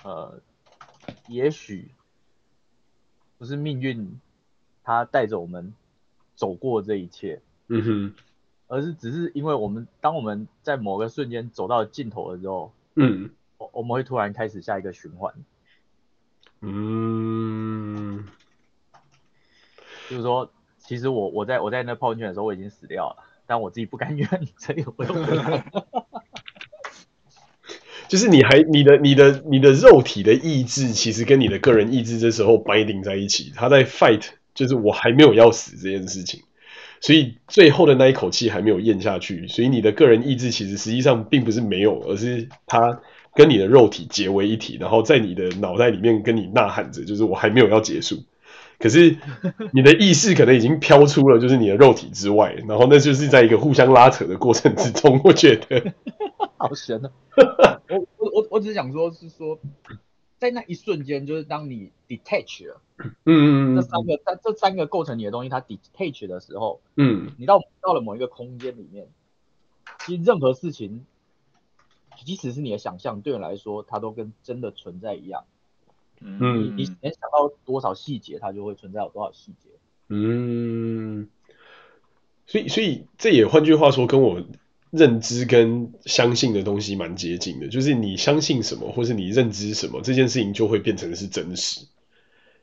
[0.04, 0.40] 呃，
[1.28, 1.92] 也许
[3.38, 4.20] 不是命运，
[4.84, 5.74] 它带着我们
[6.36, 8.14] 走过这一切，嗯哼，
[8.68, 15.34] 而是只是因为我们，当我们在某个瞬间走到尽头的时候，嗯，我我们会突然开始下一个循环，
[16.62, 18.26] 嗯，
[20.10, 25.66] 就是说，其实我我在我在那泡温泉的时候我已经死掉了，但我自己不甘愿，所以我又回来。
[28.14, 34.22] 就是你还你的你的你的肉体的意志，其实跟你的个人意志这时候 binding 在一起，他在 fight，
[34.54, 36.42] 就是我还没有要死这件事情，
[37.02, 43.00] 所以最后的那一口气还没有咽下去，所以你的个人意志其实实际上并不是没有，而是它
[43.34, 48.18] 跟你的肉体结为一体，然后在你的脑袋里面跟你呐喊着，就是我还没有要结束，
[48.78, 49.18] 可是
[49.72, 55.82] 你的意识可能已经飘出了，就是你的肉体之外，然后那就是在一个互相拉扯的过程之中，我觉得。
[56.64, 57.12] 好神 啊！
[57.90, 59.60] 我我我我只是想说，是说，
[60.38, 69.10] 在那一瞬间，就是当你 detach 了，嗯嗯嗯，这三个它这三个构成你的东西，它 detach 的时候，嗯，你到到了某一个空间里面，
[70.00, 71.06] 其实任何事情，
[72.24, 75.44] 即使是你的想象，对你来说，它都跟真的存在一样。
[76.22, 79.70] 嗯，你你能想到多少细节，它就会存在有多少细节。
[80.08, 81.28] 嗯，
[82.48, 84.42] 所以所以这也换句话说，跟我。
[84.94, 91.88] 认知跟相信的东西蛮接近的，就是你相信什么，或是你认知什么，这件事情就会变成是真实。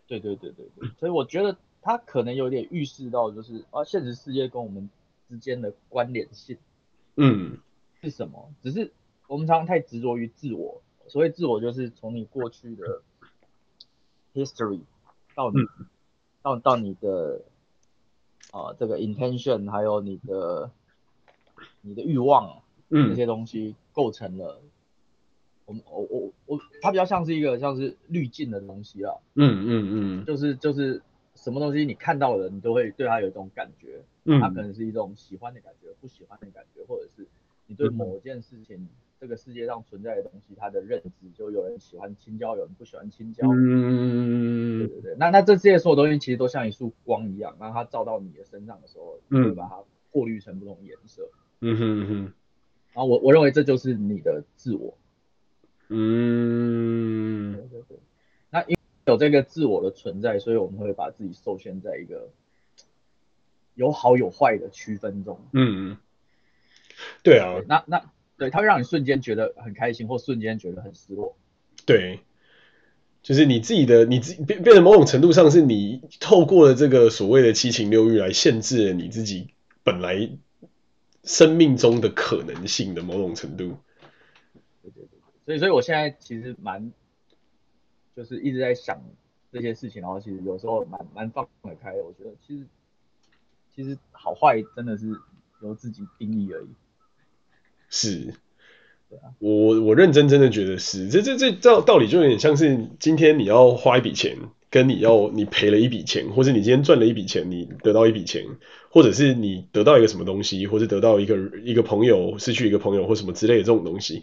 [0.06, 4.88] 对对对对对，所以我觉得他可能有点预示到，就是啊，现实世界跟我们
[5.28, 6.56] 之间的关联性，
[7.16, 7.58] 嗯，
[8.00, 8.52] 是什么？
[8.62, 8.92] 只是
[9.26, 13.02] 我们常常太执着于自我，所谓自我就是从你过去的
[14.34, 14.82] history
[15.34, 15.68] 到你、嗯、
[16.42, 17.42] 到到你的
[18.52, 20.70] 啊这个 intention，还有你的。
[21.82, 24.60] 你的欲望，嗯，这些东西构成了
[25.64, 31.00] 我们，我我我，它比较像是一个像是滤镜的东西啊，嗯嗯嗯，就是就是
[31.34, 37.26] 什么东西你看到了，你都会对它有一种感觉，嗯，它可能是一种喜欢的感觉，不喜欢的感觉，或者是
[37.66, 38.88] 你对某件事情，
[39.20, 49.78] 这个世界上存在的东西，它的认知，就有人喜欢青椒，有人不喜欢青椒，嗯，对对对，那那这些所有东西其实都像一束光一样，当它照到你的身上的时候，你会把它
[50.10, 51.28] 过滤成不同颜色。
[51.62, 52.32] 嗯哼哼，
[52.94, 54.96] 然后我我认为这就是你的自我。
[55.88, 57.98] 嗯，对对对。
[58.48, 62.30] 那因为有这个自我的存在，所以我们会把自己受限在一个
[63.74, 65.38] 有好有坏的区分中。
[65.52, 65.96] 嗯嗯，
[67.22, 67.56] 对啊。
[67.58, 71.36] 对那那对，它会让你瞬间觉得很开心，或瞬间觉得很失落。
[71.84, 72.20] 对，
[73.22, 79.48] 就是你自己的，你自变变成某种程度上是你透过了这个所谓的七情六欲来限制了你自己
[79.84, 80.30] 本来。
[81.24, 83.76] 生命中的可能性的某种程度，
[84.82, 86.92] 对对对，所以所以我现在其实蛮，
[88.16, 89.02] 就是一直在想
[89.52, 92.02] 这些事情，然后其实有时候蛮蛮放得开的。
[92.02, 92.66] 我觉得其实
[93.74, 95.14] 其实好坏真的是
[95.62, 96.68] 由自己定义而已。
[97.88, 98.34] 是，
[99.40, 104.38] 我我认真真的觉得是，这这这道道理就有点像是今天你要花一笔钱，
[104.70, 108.44] 跟你要你赔了一笔钱，或者你今天赚了一笔钱，你得到一笔钱，
[108.88, 114.22] 或者是你得到一个什么东西，或者得到一个一个朋友，失去一个朋友或什么之类的这种东西，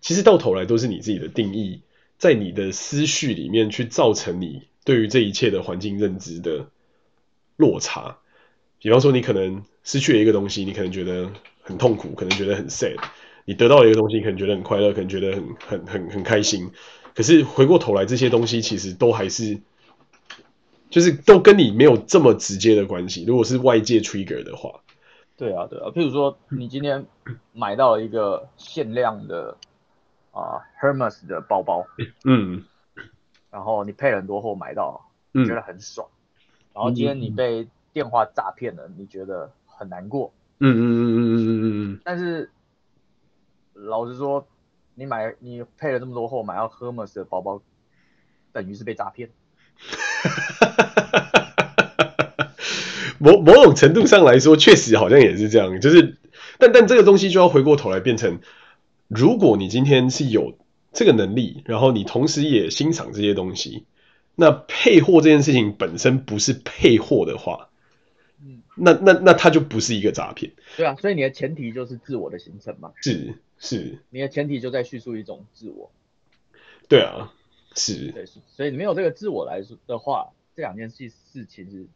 [0.00, 1.82] 其实到头来都是你自己的定义，
[2.18, 6.66] 在你的思绪里面去造成你对于这一切的环境认知的
[7.56, 8.18] 落差。
[8.80, 11.30] 比方说，你可能失去了一个东西，你可能觉得
[11.62, 12.96] 很痛苦，可能觉得很 sad。
[13.44, 16.70] 你得到了一个东西，可能觉得很快乐，可能觉得很很很很开心。
[17.14, 19.58] 可是回过头来，这些东西其实都还是，
[20.90, 24.80] 就是都跟你没有这么直接的关系如果是外界 trigger 的话
[25.36, 27.06] 对啊对啊譬如说你今天
[27.52, 29.56] 买到了一个限量的
[30.32, 31.86] 啊 hermes 的包包
[32.24, 32.64] 嗯
[33.50, 36.08] 然后你配了很多货买到你觉得很爽
[36.74, 42.00] 然后今天你被电话诈骗了你觉得很难过嗯嗯嗯嗯嗯嗯嗯。
[42.04, 42.50] 但是
[43.74, 44.44] 老实说
[44.94, 47.62] 你买你配了这么多货买到 hermes 的包包
[48.52, 49.30] 等于是被诈骗。
[53.18, 55.80] 某某种程度上来说，确实好像也是这样。
[55.80, 56.16] 就是，
[56.58, 58.40] 但但这个东西就要回过头来变成，
[59.08, 60.56] 如果你今天是有
[60.92, 63.84] 这个能力，然后你同时也欣赏这些东西，
[64.34, 67.68] 那配货这件事情本身不是配货的话，
[68.40, 70.52] 嗯，那那那它就不是一个诈骗。
[70.76, 72.92] 对啊，所以你的前提就是自我的形成嘛。
[73.02, 73.34] 是。
[73.60, 75.90] 是，你的前提就在叙述一种自我。
[76.88, 77.32] 对啊，
[77.78, 78.10] 是。
[78.12, 81.86] 对，所以你没有这个自我来说的话，这两件事事其实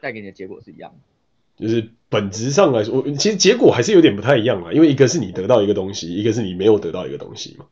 [0.00, 1.64] 带给你的结果是一样的。
[1.64, 7.66] 就是本质上来说，其实结果还是有点不太一样啊，因为一个是你得到一个东西，一个是你没有得到一个东西嘛。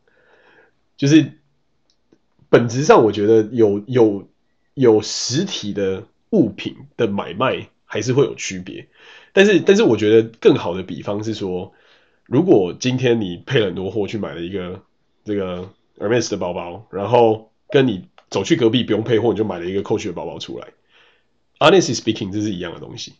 [0.96, 1.32] 就是
[2.48, 4.28] 本质上，我觉得有有
[4.74, 8.88] 有实体的物品的买卖还是会有区别，
[9.32, 11.72] 但是但是我觉得更好的比方是说。
[12.26, 14.80] 如果今天你配了很多货去买了一个
[15.24, 15.68] 这个
[15.98, 20.68] Hermes 的包包，然后跟你走去隔壁不用配货，你就买了一个 Coach 的包包出来
[21.58, 23.14] ，Honestly speaking，这是一样的东西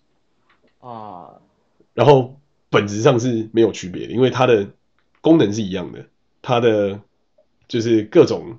[0.81, 1.41] 啊。
[1.95, 4.69] 然后本质上是没有区别的，因为它的
[5.21, 6.07] 功能是一样的，
[6.43, 7.01] 它的
[7.69, 8.59] 就是各种。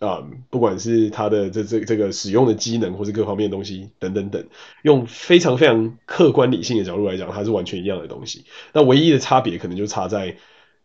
[0.00, 4.44] 啊、嗯，不管是它的这这这个使用的机能，或是各方面的东西等等等，
[4.82, 8.44] 用非常非常客观理性的角度来讲，它是完全一样的东西。
[8.74, 10.36] 那唯一的差别可能就差在，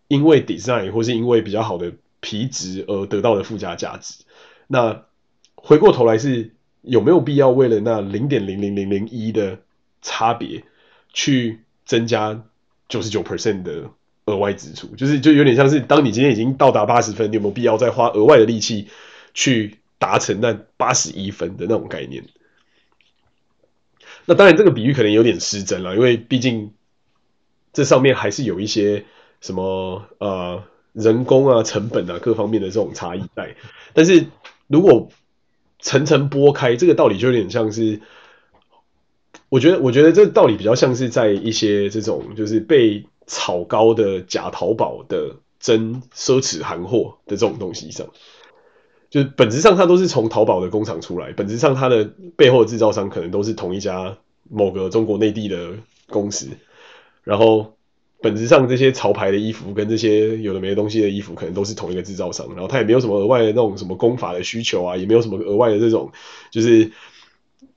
[0.07, 4.23] 因为 design 或是因为比较好的皮质而得到的附加价值。
[4.67, 5.05] 那
[5.55, 9.59] 回过头来是有没有必要为了那零点零零零零一的
[10.01, 10.63] 差别
[11.13, 12.43] 去增加
[12.87, 13.89] 九十九 percent 的
[14.25, 14.87] 额外支出？
[14.95, 18.87] 就是就有点像是，当你今天已经到达八十分，你有没有必要再花额外的力气？
[19.31, 22.25] 去达成那八十一分的那种概念，
[24.25, 26.73] 那当然这个比喻可能有点失真了，因为毕竟
[27.71, 29.05] 这上面还是有一些
[29.39, 30.63] 什么呃
[30.93, 33.55] 人工啊、成本啊各方面的这种差异在。
[33.93, 34.25] 但是
[34.67, 35.09] 如果
[35.79, 38.01] 层层剥开，这个道理就有点像是，
[39.49, 48.07] 我觉得我觉得这个道理比较像是在一些这种就是被炒高的假淘宝的真奢侈韩货的这种东西上。
[49.09, 51.31] 就本质上，它都是从淘宝的工厂出来。
[51.31, 54.17] 本质上，它的背后的制造商可能都是同一家
[54.47, 55.73] 某个中国内地的
[56.09, 56.47] 公司。
[57.23, 57.73] 然后，
[58.21, 62.47] 本质上这些潮牌的衣服跟这些有的没的东西的衣服，可能都是同一个制造商。
[62.49, 66.11] 然后，它也没有什么额外的那种什么工法的需求啊，也没有什么额外的这种
[66.51, 66.91] 就是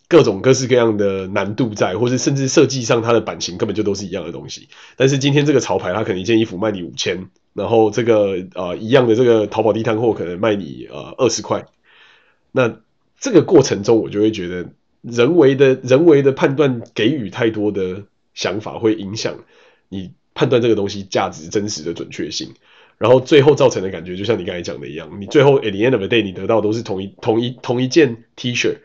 [0.09, 4.68] 各种各式各样的难度在，或是甚至设计上它的版型根本就都是一样的东西。
[4.97, 7.28] 但是今天这个潮牌，它可能一件衣服卖你五千。
[7.55, 11.66] 然后这个呃一样的这个淘宝地摊货可能卖你呃二十块，
[12.51, 12.80] 那
[13.20, 14.70] 这个过程中我就会觉得
[15.03, 19.45] 人为的人为的判断给予太多的想法会影响
[19.90, 22.54] 你判断这个东西价值真实的准确性，
[22.98, 28.78] 然后最后造成的感觉就像你刚才讲的一样，你最后 at the end of the day 你得到都是同一同一同一件 T 恤，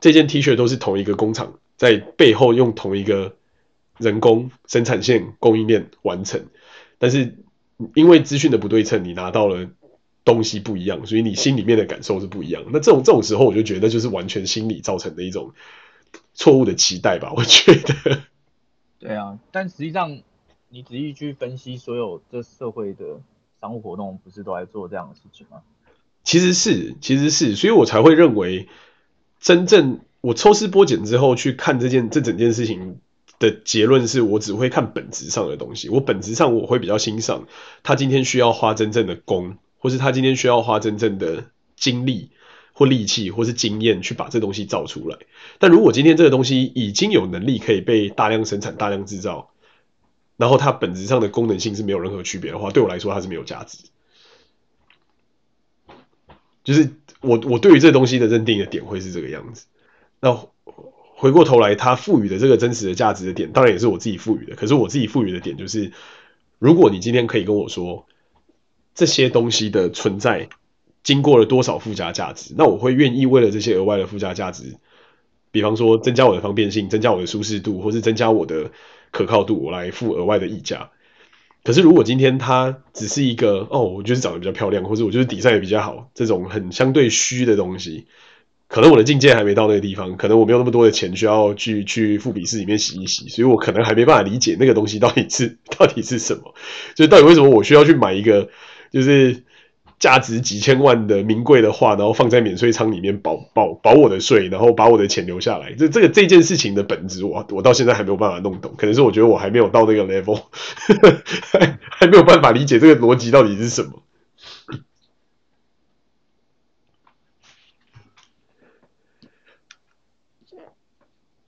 [0.00, 3.36] 这件 T 恤都是同一个工厂在背后用同一个
[3.98, 6.46] 人工生产线供应链完成，
[6.98, 7.36] 但是。
[7.96, 9.68] 因为资讯的不对称，你拿到了
[10.24, 12.62] 东西不一样，所以你心里面的感受是不一样。
[12.72, 15.52] 那这种这种时候，我就觉得就是完全心理造成的一种
[16.34, 17.32] 错误的期待吧。
[17.36, 18.22] 我觉得，
[19.00, 20.20] 对啊，但实际上
[20.74, 23.20] 你仔细去分析，所有这社会的
[23.60, 25.58] 商务活动，不是都在做这样的事情吗？
[26.24, 28.68] 其实是，其实是，所以我才会认为，
[29.38, 32.98] 真正我抽丝剥茧之后去看这件这整件事情。
[33.40, 35.88] 的结论是我只会看本质上的东西。
[35.88, 37.48] 我本质上我会比较欣赏
[37.82, 41.44] 他今天需要花真正的工，或是他今天需要花真正的
[41.74, 42.30] 精力
[42.72, 45.18] 或力气，或是经验去把这东西造出来。
[45.58, 49.50] 但如果今天这个东西已经有能力可以被大量生产、大量制造，
[50.36, 53.78] 然后它本质上的功能性是没有任何区别的话，对我来说它是没有价值。
[56.64, 59.66] 就是我我对于这东西的认定的点会是这个样子。
[60.20, 60.34] 那
[61.16, 64.56] 回过头来，它赋予的这个真实的价值的点，当然也是我自己赋予的。
[64.56, 65.92] 可是我自己赋予的点就是，
[66.58, 68.06] 如果你今天可以跟我说
[68.94, 70.48] 这些东西的存在
[71.02, 74.76] 经过了多少附加价值，那我会愿意为了这些额外的附加价值，
[75.50, 78.70] 比方说增加我的方便性，增加我的舒适度，或是增加我的
[79.14, 80.90] 可靠度，我来付额外的溢价。
[81.62, 88.06] 可是如果今天它只是一个哦，我就是长得比较漂亮，或者我就是底赛也比较好，这种很相对虚的东西。
[88.66, 96.54] 可能我的境界还没到那个地方，可能我没有那么多的钱需要去去富比试里面洗一洗，所以我可能还没办法理解那个东西到底是到底是什么，
[96.96, 98.50] 就是到底为什么我需要去买一个
[98.90, 99.44] 就是
[99.98, 105.72] 价值几千万的名贵的画，然后放在免税仓里面保保保我的税，然后把我的钱留下来。
[105.72, 108.74] 这这个这件事情的本质，我我到现在还没有办法弄懂。
[108.76, 110.42] 可能是我觉得我还没有到那个 level，
[111.52, 114.02] 还还没有办法理解这个逻辑到底是什么。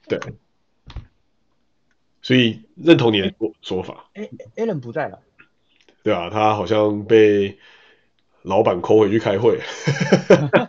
[0.09, 0.21] 对，
[2.23, 4.09] 所以认同你的说说法。
[4.15, 5.19] 哎，Allen 不在了。
[6.05, 7.59] 对啊，他好像被
[8.47, 9.59] 老板 call 回去开会。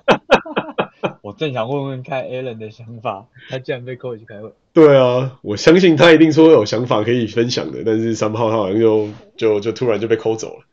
[1.22, 4.52] 我正想问问看 Allen 的想法，他竟然被 call 回去开会。
[4.74, 10.66] 对啊，我相信他一定说有想法可以分享的，但是三号他好像就就就突然就被 call 走了。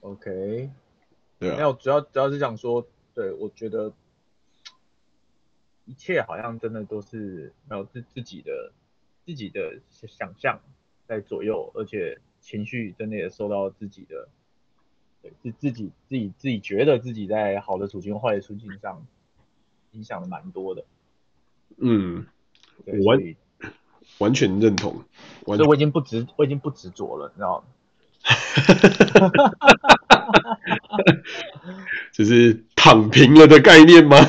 [0.00, 0.70] OK，
[1.38, 3.92] 对啊，没有，主要主要是想说，对，我觉得。
[5.88, 8.72] 一切好像真的都是没有自自己的
[9.24, 10.58] 自己的想象
[11.06, 14.28] 在左右，而且情绪真的也受到自己的
[15.42, 19.04] 对自自己自己自己觉得自己在好的处境坏的处境上
[19.92, 20.84] 影响的蛮多的。
[21.78, 22.26] 嗯，
[23.04, 23.20] 完
[24.18, 25.02] 完全认同，
[25.44, 27.66] 所以我已经不执我已经不执着了，你知道吗？
[32.12, 34.16] 这是躺平了的概念吗？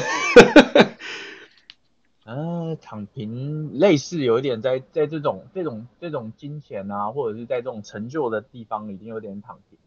[2.81, 9.79] 躺平类似有一点在在这种这种这种金钱啊，或者是在这种成就的地方，已经有点躺平。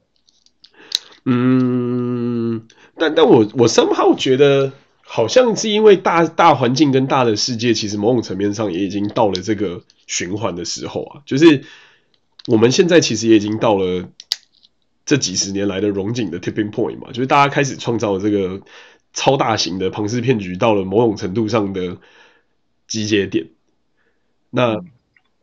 [1.25, 2.67] 嗯，
[2.97, 11.23] 但但我我 somehow 觉得，好像是因为大大环境跟大的世界，其实某种层面上也已经到了这个循环的时候啊。
[11.27, 11.65] 就是
[12.47, 14.09] 我们现在其实也已经到了
[15.05, 18.61] 这几十年来的融景的 tipping point 嘛，就是大家开始创造这个
[19.13, 21.99] 超大型的庞氏骗局，到了某种程度上的。
[22.91, 23.47] 集结点，
[24.51, 24.81] 那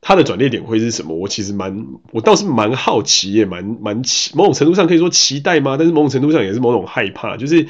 [0.08, 1.14] 它的转捩点会是什么？
[1.14, 5.76] 我其实蛮，我倒是蛮好奇，也蛮蛮期，某种程度上可以说期待吗？
[5.78, 7.68] 但是某种程度上也是某种害怕，就是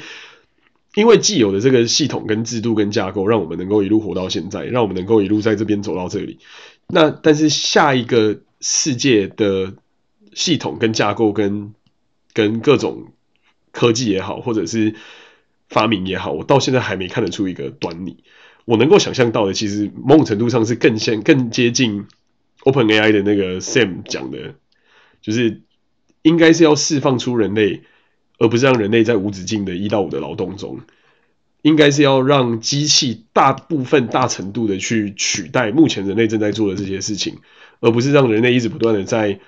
[0.94, 6.38] 因为既有的这个系统跟制度跟架构，让我们能够一路活到现在，让我们能够一路在这边走到这里。
[6.86, 9.74] 那但是下一个世界的
[10.32, 11.74] 系统跟架构跟
[12.34, 13.08] 跟各种
[13.72, 14.94] 科技也好，或者是
[15.68, 18.18] 发明也好，我到现在还没看得出一个端倪。
[18.64, 22.06] 我能够想象到的，其实某种程度上是更像、更接近
[22.70, 24.54] OpenAI 的那个 Sam 讲的，
[25.20, 25.62] 就是
[26.22, 27.82] 应该是要释放出人类，
[28.38, 30.80] 而不是让人类在无止境的一到五的劳动中，
[31.62, 37.38] 应该是要让机器大部分、大程度的去取代目前人类正在做的这些事情，
[37.80, 39.40] 而不是让人类一直不断的在。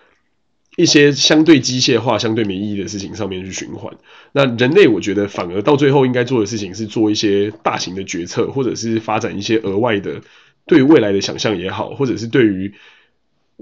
[0.76, 3.92] 一些相对机械化、相对没意义的事情上面去循环，
[4.32, 10.22] 那人类我觉得反而到最后应该做的事情是做一些大型的决策，或者是发展一些额外的
[10.66, 12.72] 对未来的想象也好，或者是对于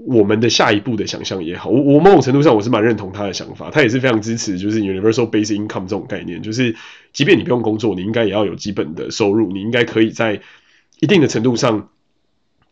[0.05, 1.69] 我们的下一步的想象也好。
[1.69, 6.75] 我我某种程度上我是蛮认同他的想法，他也是非常支持就是 universal basic income 这种概念，就是
[7.13, 10.41] 即便你不用工作，你应该也要有基本的收入，你应该可以在
[10.99, 11.89] 一定的程度上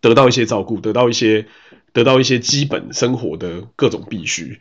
[0.01, 1.45] 得到一些照顾，得到一些。
[1.93, 4.59] 得到一些基本生活的各种必须，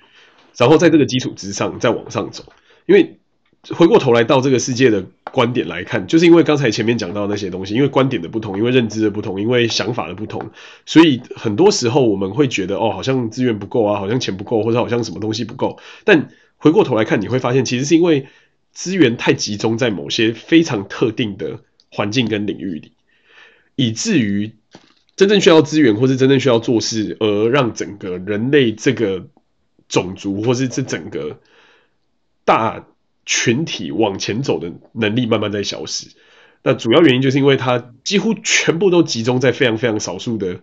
[0.56, 2.44] 然后在这个基础之上再往上走。
[2.86, 3.18] 因为
[3.74, 10.50] 回过头来到这个世界的观点来看，就是因为刚才前面讲到那些东西，因为观点的不同，因为认知的不同，因为想法的不同，
[10.84, 15.78] 所以很多时候我们会觉得哦，好像资源不够啊，好像钱不够，或者好像什么东西不够。
[16.04, 18.26] 但回过头来看，你会发现其实是因为
[18.72, 21.60] 资源太集中在某些非常特定的
[21.90, 22.92] 环境跟领域里，
[23.74, 24.54] 以至于。
[25.16, 29.28] 真正需要资源，或是真正需要做事，而让整个人类这个
[29.88, 31.40] 种族，或是这整个
[32.44, 32.84] 大
[33.26, 36.08] 群体往前走的能力，慢慢在消失。
[36.62, 40.60] 那主要原因就是因为它几乎全部都集中在非常非常少数的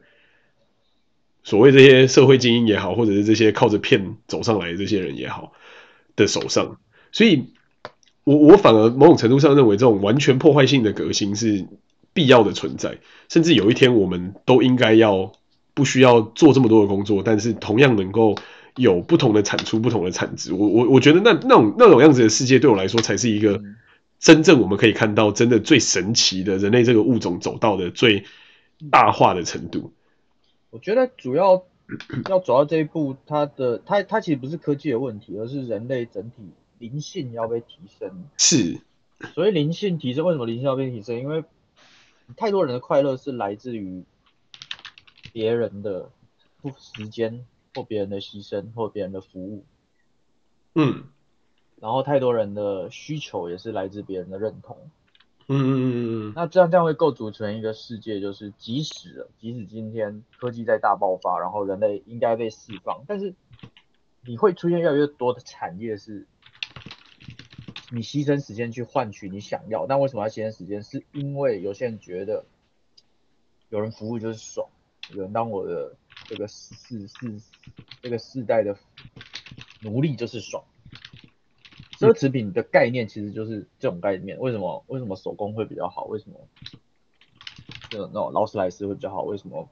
[1.43, 5.53] 所谓这些社会精英也好，或者是这些靠着骗走上来的这些人也好
[6.15, 6.77] 的手上。
[7.11, 7.53] 所以
[8.23, 11.65] 我我反而某种程度上认为，这种完全破坏性的革新是
[12.13, 12.97] 必要的存在，
[13.29, 15.31] 甚至有一天我们都应该要
[15.73, 18.35] 不需要做这么多的工作，但是同样能够
[18.75, 20.53] 有不同的产出、不同的产值。
[20.53, 23.61] 我我我觉得那那种那种样子的世界对我来说才是一个
[24.19, 28.23] 真正我们可以看到真的最神奇的人类这个物种走到的最
[28.89, 29.91] 大化的程度。
[30.69, 31.63] 我觉得主要
[32.29, 36.49] 要走到这一步，它的它它其实不是科技的问题，而是人类整体
[36.79, 38.23] 灵性要被提升。
[38.37, 38.79] 是，
[39.35, 41.19] 所以灵性提升，为什么灵性要被提升？
[41.19, 41.43] 因为
[42.37, 44.03] 太多人的快乐是来自于
[45.31, 46.09] 别人的
[46.61, 49.65] 不时间或别人的牺牲或别人的服务，
[50.75, 51.05] 嗯，
[51.79, 54.77] 然后太多人的需求也是来自别人的认同，
[55.47, 63.33] 嗯嗯嗯嗯，那这样这样会构筑成一个世界，就是即使即使今天科技在大爆发，然后人类应该被释放，但是
[64.25, 66.27] 你会出现越来越多的产业是。
[67.91, 70.81] 你牺牲时间去换取你想要，但为什么要牺牲时间？
[70.81, 72.43] 是因为有些人觉得
[73.69, 74.67] 有人服务就是爽，
[75.13, 75.95] 有人当我的
[76.25, 76.75] 这个世
[77.07, 77.41] 世
[78.01, 78.75] 这个世代的
[79.81, 80.63] 奴隶就是爽。
[81.99, 84.37] 奢侈品的概念其实就是这种概念。
[84.39, 84.83] 为什么？
[84.87, 86.05] 为什么手工会比较好？
[86.05, 86.47] 为什么
[87.89, 89.23] 就那种劳斯莱斯会比较好？
[89.23, 89.69] 为什么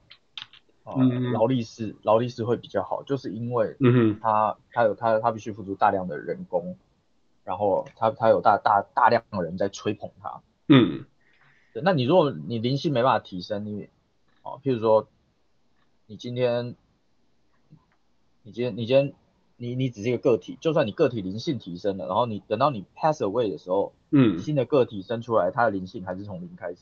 [0.84, 0.94] 啊
[1.32, 3.02] 劳力士劳力士会比较好？
[3.02, 3.76] 就是因为
[4.20, 6.76] 他他有他他必须付出大量的人工。
[7.44, 11.04] 然后他他有大大大量的人在吹捧他，嗯，
[11.74, 13.88] 对，那你如果你灵性没办法提升，你，
[14.42, 15.08] 哦，譬如说，
[16.06, 16.74] 你今天，
[18.42, 19.14] 你今天你今天
[19.56, 26.80] 你你只是一个个体，就算你个体灵性提升了，然后你等到你 pass away 的时候，嗯，新的个体生出来，它的灵性还是从零开始，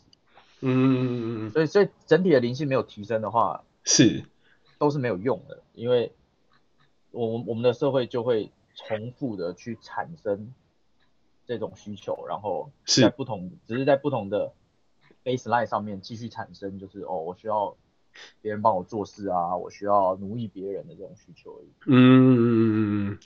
[0.60, 4.24] 嗯嗯嗯嗯，所以所以整体的灵性没有提升的话，是，
[4.78, 6.12] 都是没有用的，因为
[7.10, 8.50] 我我们的社会就会。
[8.72, 10.54] 重复的去产生
[11.44, 14.54] 这种需求，然后在不同，只是在不同的
[15.22, 17.76] baseline 上面继续产生，就是哦，我需要
[18.42, 21.68] 别人帮我做事啊，我需要奴役别人的这种需求而已。
[21.86, 23.18] 嗯，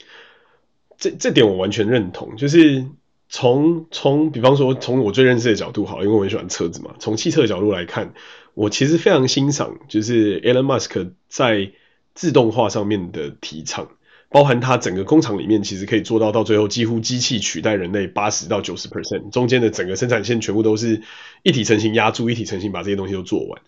[0.97, 2.37] 这这点我完全认同。
[2.37, 2.87] 就是
[3.29, 6.95] 从从比方说从我最认识的角度好，因为我很喜欢车子嘛。
[6.99, 8.15] 从汽车的角度来看，
[8.55, 11.73] 我其实非常欣赏，就是 Elon Musk 在
[12.15, 13.89] 自动化上面的提倡。
[14.31, 21.03] 包含它整个工厂里面，其实可以做到到最后几乎机器取代人类八十到九十 percent，中间的整个生产线全部都是
[21.45, 23.63] 一体成型压住，一体成型把这些东西都做完。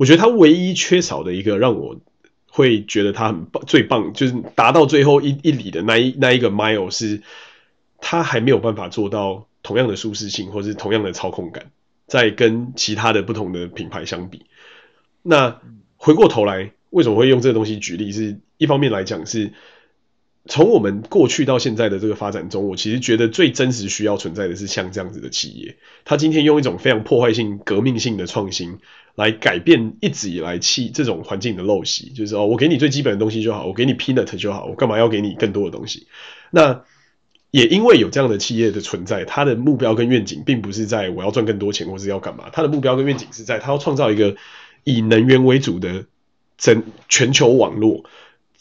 [0.00, 2.00] 我觉得它唯一缺少的一个让我
[2.48, 7.20] 会觉得它很棒，最棒就是达到最后一一里的那一那一个 mile 是，
[7.98, 11.70] 它还没有办法做到同样的舒适性或是同样的操控感，
[12.06, 14.46] 在跟其他的不同的品牌相比。
[15.20, 15.60] 那
[15.98, 18.10] 回过头来，为什么会用这个东西举例？
[18.10, 19.52] 是一方面来讲是。
[20.46, 28.78] 从我们过去到现在的这个发展中，我其实觉得最真实需要存在的是像这样子的企业，他今天用一种非常破坏性、革命性的创新
[29.14, 36.06] 来改变一直以来气这种环境的陋习，就是哦，我给你最基本的东西就好，我给你 peanut 就好，我干嘛要给你更多的东西？
[36.50, 36.84] 那
[37.50, 44.36] 也因为有这样的企业的存在，它的目标跟愿景并不是在我要赚更多钱或是要干嘛，它的目标跟愿景是在它要创造一个
[44.84, 46.06] 以能源为主的
[46.56, 48.04] 整全球网络。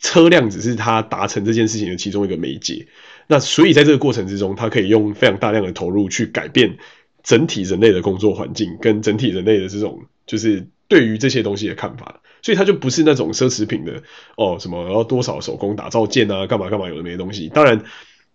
[0.02, 2.88] 车辆只是他达成这件事情的其中一个媒介，
[3.28, 6.78] 那所以在这个过程之中，他可以用非常大量的投入去改变
[7.22, 14.02] 整体人类的工作环境，跟整体人类的这种就是对于这些东西的看法，所以他就不是那种奢侈品的
[14.38, 17.50] 哦，什么要多少手工打造件啊，干嘛干嘛有的没的东西。
[17.50, 17.84] 当然，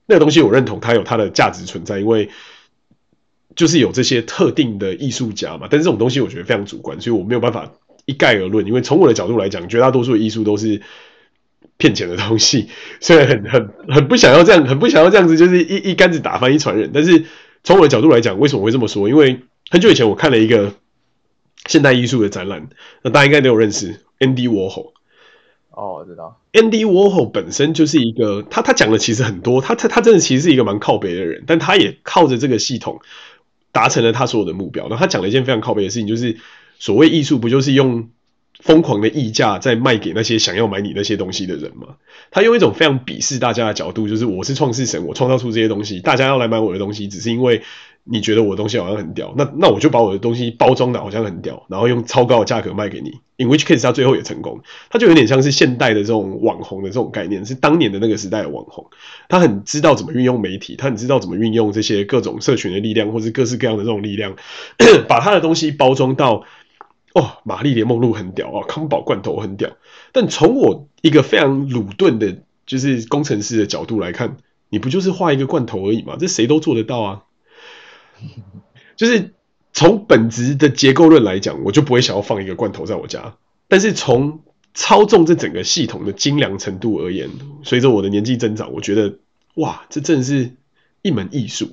[0.05, 2.29] 那个东西我认同它有它的价值存在，因为
[3.57, 5.67] 就是有这些特定的艺术家嘛。
[5.71, 7.73] 但是这种东西我觉得非常主观，所以我没有办法
[8.05, 8.67] 一概而论。
[8.67, 10.83] 因为从我的角度来讲，绝大多数的艺术都是。
[11.77, 12.69] 骗钱的东西，
[13.01, 16.91] 虽然很很很不想要这样，很不想要这样子，就是一一竿子打翻一船人。
[16.95, 17.25] 但是
[17.63, 19.09] 从我的角度来讲，为什么会这么说？
[19.09, 20.75] 因为很久以前我看了一个
[21.67, 22.69] 现代艺术的展览，
[23.03, 24.93] 那大家应该都有认识 Andy Warhol。
[25.71, 26.41] 哦，我知道。
[26.53, 33.01] Andy Warhol 本身就是一个，他他讲的其实很多，他他他真的其实是一个蛮靠北的人，但他也靠着这个系统
[33.73, 34.87] 达成了他所有的目标。
[34.89, 36.37] 那他讲了一件非常靠北的事情，就是
[36.79, 38.11] 所谓艺术不就是用
[38.65, 41.97] 疯狂的溢价在卖给那些想要买你那些东西的人嘛？
[42.31, 47.61] 他用一种非常鄙视大家的角度，就是我是创世神，我创造出这些东西，大家要来买我的东西，只是因为
[48.05, 53.13] 你觉得我的东西好像很屌，那那我就把我的东西包装的好像很屌，然后用超高的价格卖给你。
[53.37, 58.87] In which case，他最后也成功，他就有点像是现代的这种网红的这种概念，是当年的那个时代的网红，
[59.29, 64.37] 他很知道怎么运用媒体，他很知道怎么运用这些各种社群的力量，或是各式各样的这种力量，
[65.07, 66.45] 把他的东西包装到。
[67.15, 69.71] 哦，玛丽莲梦露很屌哦，康宝罐头很屌。
[70.13, 74.37] 但从我一个非常鲁钝的，就是工程师的角度来看，
[74.69, 76.17] 你不就是画一个罐头而已吗？
[76.19, 77.23] 这谁都做得到啊。
[78.97, 79.33] 就是
[79.73, 83.37] 从本质的结构论来讲，我就不会想要放一个罐头在我家。
[83.69, 84.41] 但是从
[84.73, 87.31] 操纵这整个系统的精良程度而言，
[87.63, 89.19] 随着我的年纪增长，我觉得
[89.55, 90.51] 哇，这真的是
[91.03, 91.71] 一门艺术，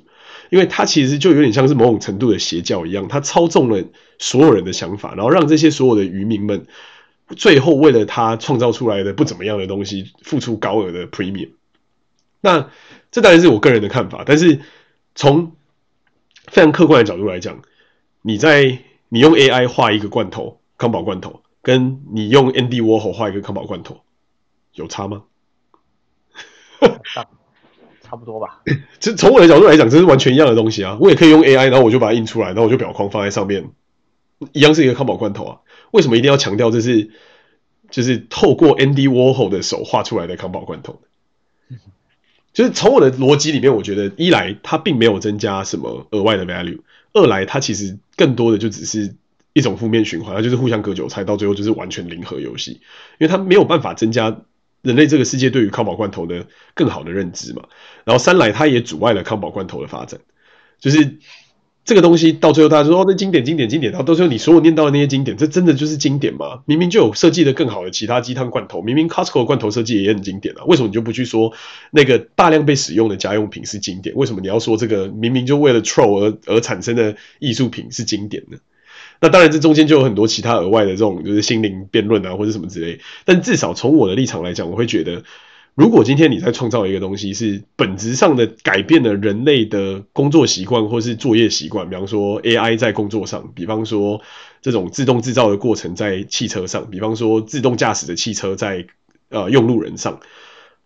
[0.52, 3.82] 因为他其实就有点像是某种程度的邪教一样，他操纵了
[4.20, 6.68] 所有人的想法，然后让这些所有的渔民们
[7.38, 11.52] 最后为了他创造出来的不怎么样的东西付出高额的 premium。
[12.41, 12.70] 那
[13.12, 14.60] 这当然是我个人的看法，但是
[15.16, 15.54] 从
[16.47, 17.62] 非常客观的角度来讲，
[18.22, 24.02] 你在你用 AI 画一个罐头，康宝罐头，跟你用 Andy Warhol 画一个康宝罐头，
[24.74, 25.24] 有差吗？
[28.12, 28.62] 差不多吧。
[28.99, 30.97] 这从我的角度来讲，这是完全一样的东西啊。
[30.99, 33.70] 我也可以用 AI，然后我就把它印出来，然后我就表框放在上面，
[34.51, 35.57] 一样是一个康宝罐头啊。
[35.91, 37.09] 为什么一定要强调这是
[37.89, 41.01] 就是透过 Andy Warhol 的手画出来的康宝罐头？
[42.51, 46.80] 就是从我的逻辑里面，我觉得一来它并没有增加什么额外的 value，
[47.14, 49.16] 二来它其实更多的就只是
[49.53, 52.82] 一种负面循环，它就是互相割韭菜，到最后就是完全零和游戏，
[53.20, 54.41] 因为它没有办法增加
[54.82, 57.64] 人类这个世界对于康宝罐头的更好的认知嘛。
[58.04, 60.20] 然后三来它也阻碍了康宝罐头的发展，
[60.80, 61.20] 就是。
[61.84, 66.62] 这个东西到最后，大家说哦，那经典、经典、经典，然后到最后你所有念到的那些经典，这真的就是经典吗？
[66.68, 71.52] 明明就有设计的更好的其他鸡汤罐头，明明 Costco 的罐头设计也很经典啊，为什么你就不去说
[71.90, 74.16] 那个大量被使用的家用品是经典？
[74.16, 78.60] 为什么你要说这个明明就为了 troll 而而产生的艺术品是经典呢？
[79.22, 82.99] 那当然，这中间就有很多其他额外的这种就是心灵辩论啊，或者什么之类。
[83.24, 85.24] 但至少从我的立场来讲，我会觉得。
[85.74, 94.22] 如果今天你在创造一个东西，是本质上的改变了人类的工作习惯或是作业习惯，比方说 AI 在工作上，比方说
[94.61, 98.86] 这种自动制造的过程在汽车上，比方说自动驾驶的汽车在
[99.30, 100.19] 呃用路人上，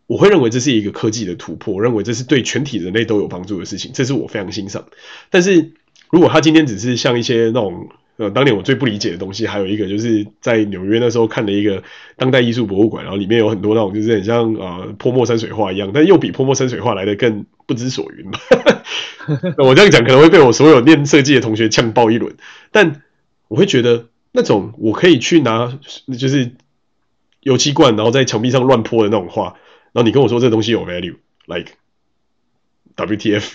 [0.05, 4.85] 我会认为这是一个科技的突破，我认为这是对全体人类都有帮助的事情，这是我非常欣赏。
[5.31, 5.71] 但是
[6.11, 7.89] 如果他今天只是像一些那种。
[8.17, 11.83] 呃，当年我最不理解的东西，还有一个就是在纽约那时候看了一个
[12.15, 18.39] 当代艺术博物馆，然后里面有很多那种就是很像呃泼墨山水画一样，但又比泼墨山水画来的更不知所云嘛。
[19.57, 22.35] 我这样讲可能会被我所有念设计的同学呛爆一轮，
[22.71, 23.01] 但
[23.49, 25.77] 我会觉得那种我可以去拿
[26.17, 26.51] 就是
[27.41, 29.55] 油漆罐，然后在墙壁上乱泼的那种画，
[29.91, 31.71] 然后你跟我说这东西有 value，like
[32.95, 33.45] WTF。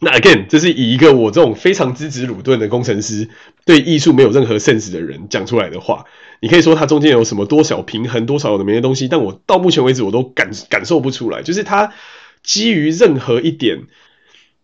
[0.02, 3.30] 那 again，这是以一个我这种非常资质鲁钝的工程师，
[3.66, 6.06] 对艺术没有任何 sense 的人讲出来的话。
[6.42, 11.44] 你可以说它中间有什么多少平衡，多少的没的东西，但我到目前为止我都感感受不出来。
[11.44, 11.92] 就是它
[12.44, 13.88] 基于任何一点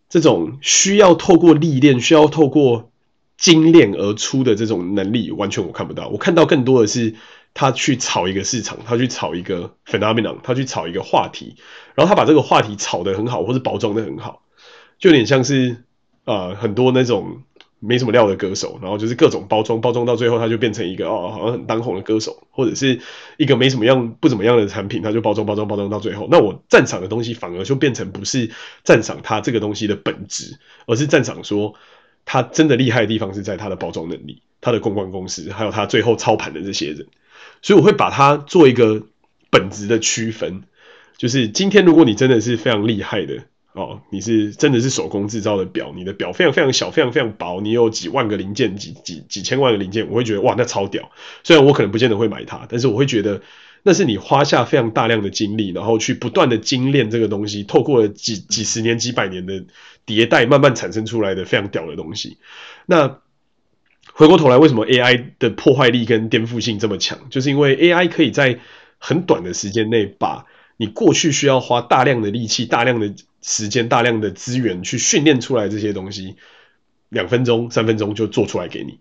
[0.08, 2.92] 这种需要透过历练、需要透过
[3.38, 6.08] 精炼而出的这种能力，完全我看不到。
[6.08, 7.16] 我看到更多的是
[7.54, 11.58] 他去炒一个市场，他去炒一个 phenomenon，他去炒一个话题，
[11.94, 14.44] 然后他把这个话题炒得很好，或者包装得很好。
[15.00, 15.84] 就有点像是、
[16.26, 17.44] 呃，很多那种
[17.80, 23.00] 没什么料的歌手，然后就是各种包装，包装到最后他就变成一个哦，好像很当红的歌手，或者是
[23.38, 26.28] 一个没什么样、不怎么样的产品，他就包装、包装、包装到最后。
[26.32, 28.50] 那我赞赏的东西反而就变成不是
[28.84, 31.76] 赞赏他这个东西的本质，而是赞赏说
[32.24, 37.06] 他真的厉害的地方是在他的包装能力、他的公关公司，还有他最后操盘的这些人。
[37.62, 39.04] 所以我会把它做一个
[39.52, 40.64] 本质的区分，
[41.18, 43.44] 就是今天如果你真的是非常厉害的。
[43.76, 51.12] 哦，你是真的是手工制造的表，你的表非常非常小，非常非常薄，你有几万个零件，几几几千万个零件，我会觉得哇，那超屌。
[51.44, 53.42] 虽然我可能不见得会买它，但是我会觉得
[53.84, 59.66] 那是你花下非常大量的精力，然后去不断的精炼这个东西，透过了几几十年、几百年的
[60.06, 62.38] 迭代，慢慢产生出来的非常屌的东西。
[62.86, 63.20] 那
[64.14, 67.30] 回过头来，为什么 AI 的破坏力跟颠覆性这么强？
[67.30, 68.58] 就是因为 AI 可以在
[69.00, 70.46] 很短的时间内，把
[70.78, 76.36] 你过去需要花大量的力气、大量的时间、大量的资源去训练出来这些东西，
[77.10, 79.00] 两分钟、三分钟就做出来给你。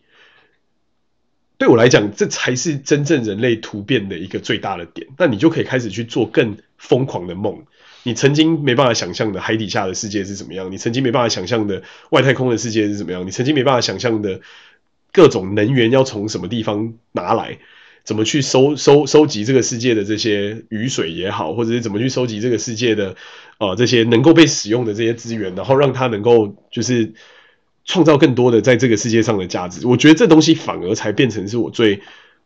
[1.57, 5.07] 对我来讲，这才是真正人类突变的一个最大的点。
[5.17, 7.65] 那你就可以开始去做更疯狂的梦。
[8.03, 10.71] 你曾经没办法想象的海底下的世界是怎么样？
[10.71, 13.27] 你曾经没办法想象的外太空的世界是怎么样？
[13.27, 14.41] 你曾经没办法想象的
[15.13, 17.59] 各种能源要从什么地方拿来？
[18.05, 23.17] 怎么去收收收集这个世界的这些雨水也好，或者是怎么去收集这个世界的
[23.59, 27.15] 呃这些能够被使用的这些资源，然后让它能够就是
[27.87, 29.87] 创造更多的在这个世界上的价值。
[29.87, 32.03] 我觉得这东西反而才变成是我最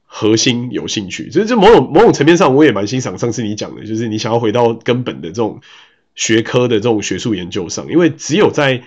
[0.06, 1.30] 核心有兴趣。
[1.32, 5.60] 所以，这某种某种层面上，我也蛮欣赏上次你讲的，就是你想要回到根本的这种
[6.14, 8.84] 学科的这种学术研究上，因为只有在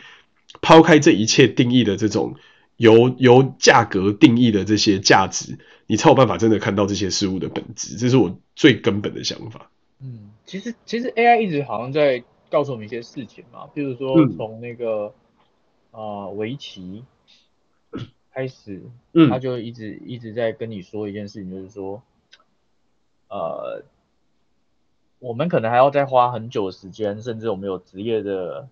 [0.61, 2.35] 抛开这一切定义的这种
[2.77, 5.57] 由由价格定义的这些价值。
[5.91, 9.69] 你才有办法真的看到这些事物的本质，这是我最根本的想法。
[9.99, 15.13] 嗯，其实其实 AI 一直好像在告诉我们一些事情嘛，比如说从那个
[15.91, 17.03] 啊围棋
[18.31, 22.01] 开始，嗯，他就一直一直在跟你说一件事情，就是说，
[23.27, 23.83] 呃，
[25.19, 28.69] 我们可能还要再花很久的时间，甚至我们有职业的，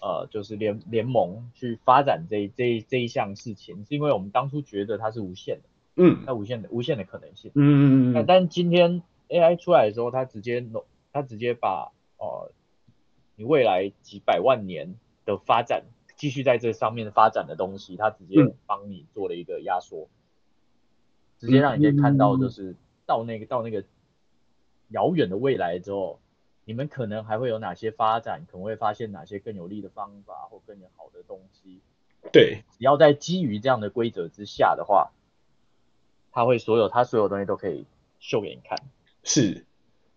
[0.00, 5.62] 呃，就是联联盟去发展这这这一项事情，是因为我们当初觉得它是无限的，
[5.96, 12.52] 嗯，它无限的无限的可能性，嗯嗯嗯，但但今天 AI 出来的时候，它直接弄它直接把呃，
[13.34, 14.94] 你未来几百万年
[15.24, 15.84] 的发展。
[16.16, 20.08] 继续在这上面发展的东西，它直接帮你做了一个压缩，嗯、
[21.40, 22.74] 直接让你可以看到，就是
[23.04, 23.84] 到那个、嗯、到那个
[24.88, 26.18] 遥远的未来之后，
[26.64, 31.82] 你们可能还会有哪些发展，可能会发现哪些更有利的方法或更好的东西。
[32.32, 35.10] 对，只要在基于这样的规则之下的话，
[36.36, 37.86] 他会所有他所有东西都可以
[38.20, 38.78] 秀给你看。
[39.24, 39.64] 是，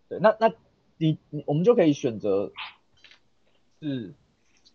[0.09, 0.51] 对，那那
[0.97, 2.51] 你你我们就可以选择
[3.81, 4.13] 是。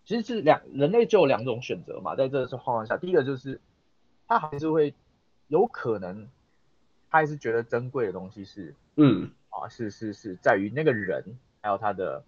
[0.06, 3.58] 其实是两人类就有两种选择嘛，在这种状况下，第一个就是
[4.28, 4.92] 他还是会
[5.48, 6.28] 有可能，
[7.08, 12.22] 他还是觉得珍贵的东西是，嗯，啊，是是是在于那个人还有他的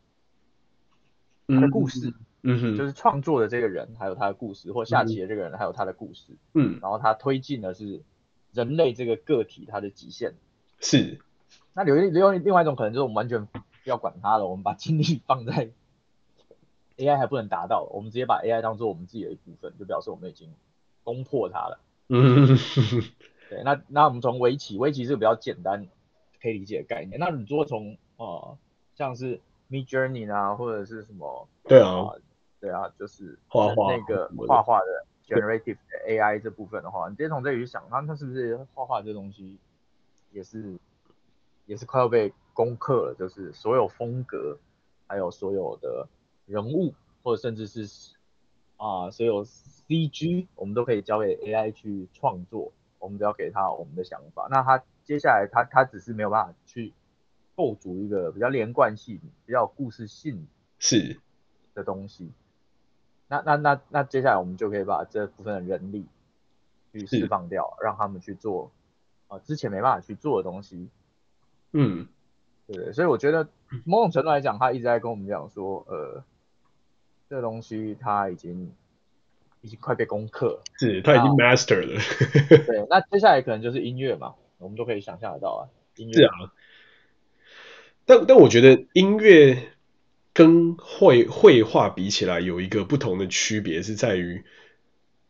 [1.49, 8.03] 他的故事，嗯哼，就是创作的这个人还有他的故事，或下棋的这个人还有他的故事，嗯，然后他推进的是
[8.57, 10.33] 人类这个个体它的极限，
[10.81, 11.21] 是，
[11.75, 15.71] 那有另另另外一种可能就是我们完全不要管它了，我们把精力放在。
[16.99, 20.51] AI 还不能达到，我们直接把 AI 当做我们自己的一部分，就表示我们已经
[21.05, 21.79] 攻破它了。
[22.09, 22.57] 嗯，
[23.51, 25.87] 对，那那我们从围棋，围棋是个比较简单
[26.41, 27.21] 可以理解的概念。
[27.21, 28.59] 那你如果从哦、呃，
[28.95, 29.39] 像是
[29.69, 31.47] Midjourney 啊，或者是什么？
[31.65, 32.21] 对啊，呃、
[32.63, 39.59] 对啊，就是画画那个画画的 Generative AI 这部分的话，你直接从这里去想，那它是不是画画这东西
[40.33, 40.79] 也是
[41.67, 43.15] 也是快要被攻克了？
[43.19, 44.59] 就是所有风格，
[45.07, 46.09] 还有所有的。
[46.47, 48.15] 人物或者甚至是
[48.77, 54.47] 啊，所有 CG 我们都可以交给 AI 去创作，我们只要给他我们的想法。
[54.49, 56.93] 那他接下来他他只是没有办法去
[57.57, 60.47] 构筑一个比较连贯性、比较有故事性
[60.79, 61.21] 是
[61.75, 62.31] 的东西。
[63.29, 66.07] 那那那那接下来我们就可以把这部分的人力
[66.93, 68.71] 去释放掉，让他们去做
[69.29, 70.89] 啊之前没办法去做的东西。
[71.73, 72.07] 嗯，
[72.67, 73.49] 对，所以我觉得
[73.85, 76.23] 某种程度来讲，他一直在跟我们讲说，呃。
[77.29, 78.73] 这东西他已经
[79.61, 82.01] 已经快被攻克了，是他已经 master 了。
[82.65, 85.67] 对， 那接下来可能就是音乐嘛，我们都可以想象得到啊。
[85.97, 86.31] 音乐是啊，
[88.05, 89.73] 但但我觉得音乐
[90.37, 94.45] 跟绘绘画比起来，有一个不同的区别是在于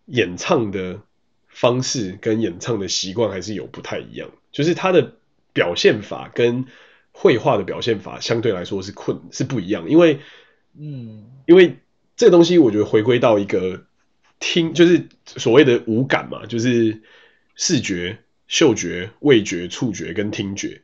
[0.06, 1.00] 演唱的
[1.46, 5.12] 方式跟演唱的习惯还是有不太一样，就是它的
[5.52, 6.64] 表现法跟
[7.12, 10.18] 绘画的表现法相对来说是困是不一样，因为
[10.76, 11.76] 嗯，因为。
[12.18, 13.84] 这个东西我觉得回归到一个
[14.40, 17.02] 听，就是所谓的五感嘛，就是
[17.56, 18.16] 视觉、
[18.48, 20.80] 嗅觉、味觉、触觉跟听觉。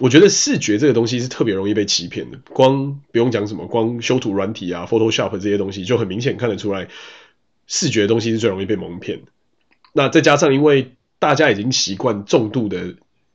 [0.00, 6.88] 我觉得视觉这个东西是特别容易被欺骗的，光不用讲什么，光修图软体啊、Photoshop 这些东西就很明显看得出来，
[7.66, 9.32] 视觉的东西是最容易被蒙骗的。
[9.92, 12.94] 那再加上因为大家已经习惯重度的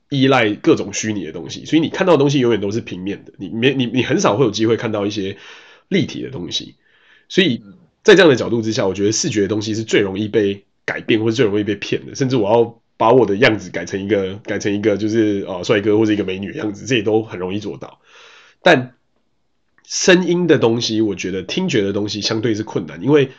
[0.09, 5.35] 依赖各种虚拟的东西，所以你看到的东西永远都是平面的，你没你你很少会有机会看到一些
[5.89, 6.75] 立体的东西。
[7.27, 7.61] 所以
[8.03, 12.15] 在这样的角度之下，我觉得视觉的东西是最容易被改变，或者最容易被骗的。
[12.15, 17.99] 甚至我要把我的样子改成一个改成一个就是呃帅哥或者一个美女的样子，这也都很容易做到。
[18.61, 18.95] 但
[19.85, 23.31] 声音的东西，我觉得听觉的东西相对是困难，因为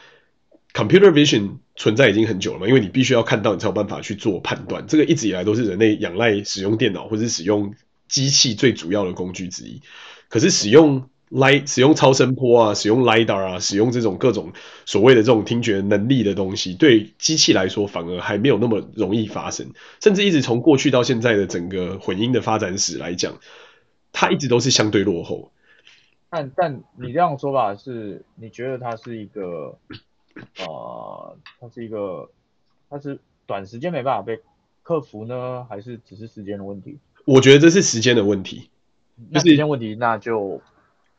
[0.75, 4.87] computer vision 存在已经很久了嘛，因为你必须要看到你才有办法去做判断。
[4.87, 7.73] 这个一直以来都是人类仰赖使用电脑或者使用
[8.07, 9.81] 机器最主要的工具之一。
[10.29, 14.53] 可是使用来使用超声波啊，使用 LiDAR 啊，使用这种各种
[14.85, 19.73] 所谓的这种听觉能力的东西，对机器来说反而还没有那么容易发生。
[20.01, 23.41] 甚至一直从过去到现在的整个混音的发展史来讲，
[24.13, 25.51] 它一直都是相对落后。
[26.31, 29.77] 但但你这样说法是，你觉得它是一个，
[30.59, 32.31] 呃，它是一个，
[32.89, 34.41] 它是短时间没办法被
[34.83, 36.99] 克服呢，还是只是时间的问题？
[37.25, 38.69] 我觉得这是时间的问题。
[39.31, 40.61] 那时间问题，那就。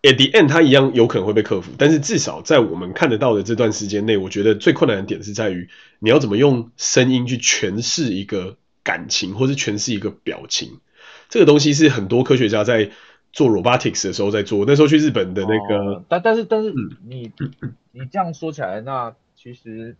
[0.05, 10.79] At the end，它一样有可能会被克服，但是至少在我们看得到的这段时间内，我觉得最困难的点是在于你要怎么用声音去诠释一个感情，或是诠释一个表情。
[11.27, 12.91] 这个东西是很多科学家在
[13.33, 14.63] 做 robotics 的时候在做。
[14.67, 16.71] 那时候去日本的那个，哦、但但是但是
[17.07, 19.97] 你、嗯、你这样说起来，那其实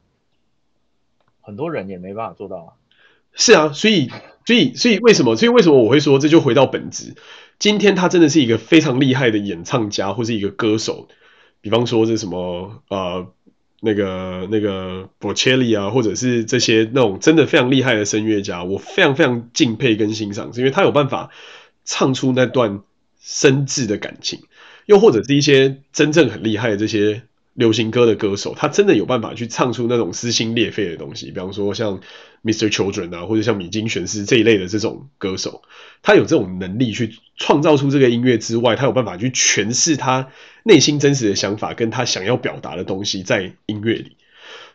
[1.42, 2.70] 很多人也没办法做到啊。
[3.34, 4.10] 是啊，所以
[4.46, 5.36] 所以所以为什么？
[5.36, 7.16] 所以为什么我会说这就回到本质？
[7.60, 11.08] 今天他真的是一个非常厉害的演唱家，或是一个歌手。
[11.62, 13.28] 比方说，是什么呃
[13.82, 21.32] 那个那个波切利啊，或者是这些那种真的非常厉害的声乐家，我非常非常敬佩跟欣赏，是因为他有办法
[21.84, 22.82] 唱出那段
[23.20, 24.42] 深挚的感情，
[24.86, 27.24] 又或者是一些真正很厉害的这些
[27.56, 32.00] 流行歌的歌手，他真的有办法去唱出那种撕心裂肺的东西，比方说像
[32.44, 35.64] Mister Children 啊，或者像米津玄师这一类的这种歌手，
[36.04, 40.30] 他有这种能力去创造出这个音乐之外，他有办法去诠释他。
[40.68, 44.18] 内心真实的想法跟他想要表达的东西在音乐里，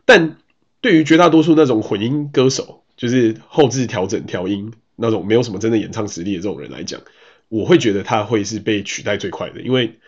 [0.04, 0.36] 但
[0.80, 7.00] 对于绝大多数那种混音歌手，就是后置调整调音那种没有什么真的演唱实力的这种人来讲，
[7.48, 9.98] 我会觉得他会是被取代最快的，因为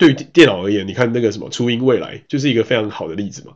[0.00, 3.52] 对于电脑而言，你看那个什么初音未来就是一个非常好的例子嘛，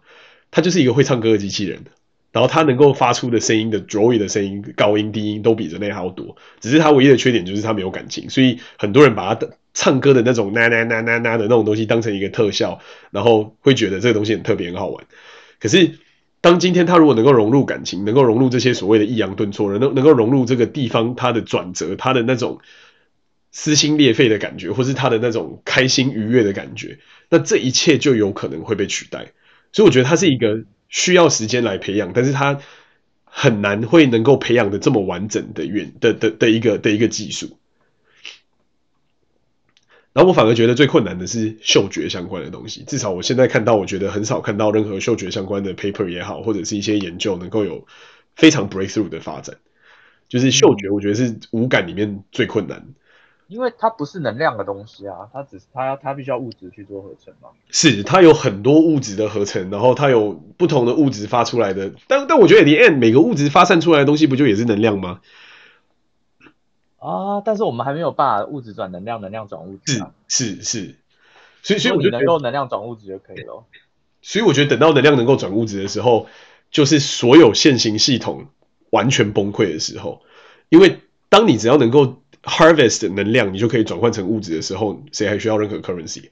[0.50, 1.84] 它就是一个会唱歌的机器人，
[2.32, 9.56] 然后它能够发出的声音的 droy 的声音高音低音都比人类还要多，只是它唯一的缺点就是它没有感情，所以很多人把它的。
[9.76, 12.78] 唱歌的那种呐呐呐呐呐的那种东西当成一个特效，
[13.10, 15.04] 然后会觉得这个东西很特别很好玩。
[15.58, 15.98] 可是
[16.40, 22.60] 当今天他如果能够融入感情，能够融入这些所谓的抑扬顿挫，能能够融入这个地方它的转折，它的那种
[23.56, 26.98] 撕心裂肺的感觉，或是他的那种开心愉悦的感觉，
[27.30, 29.30] 那这一切就有可能会被取代。
[29.72, 32.58] 所以我觉得它是一个需要时间来培养，但是它
[33.22, 37.56] 很难会能够培养的这么完整的远的的的一个的一个技术。
[40.12, 47.86] 然后我反而觉得最困难的是嗅觉相关的东西，至少我现在看到，我觉得很少看到任何嗅觉相关的 paper 也好，或者是一些研究能够有
[48.34, 49.58] 非常 breakthrough 的发展。
[50.28, 52.94] 就是嗅觉，我觉得是五感里面最困难，
[53.54, 57.50] 因为它不是能量的东西啊，它只是它它必须要物质去做合成嘛。
[57.70, 65.20] 是，它有很多物质的合成，然后它有不同的物质发出来的，但但我觉得 the end 每个物质发散出来的东西不就也是能量吗？
[66.98, 67.40] 啊！
[67.44, 70.10] 但是我们还没有办法物质转能量，能量转物质啊。
[70.26, 70.94] 是是是，
[71.62, 73.62] 所以所以我觉得能够能量转物质就可以了。
[74.20, 76.26] 所以我觉得等到能量能够转物质的时候，
[76.70, 78.46] 就是所有现行系统
[78.90, 80.22] 完全崩溃的时候。
[80.70, 86.30] 因为当你只要能够 harvest 能量，你就可以转换成物质的时候，谁还需要任何 currency？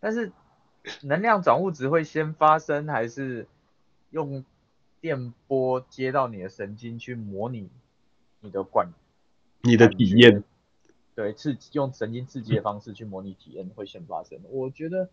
[0.00, 0.32] 但是
[1.02, 3.46] 能量转物质会先发生，还是
[4.10, 4.44] 用
[5.00, 7.68] 电波接到你的神经去模拟
[8.40, 8.88] 你的管？
[9.62, 10.44] 你的体验，
[11.14, 14.38] 对，刺激用神经刺激的方式去模拟体验会先发生。
[14.50, 15.08] 我觉得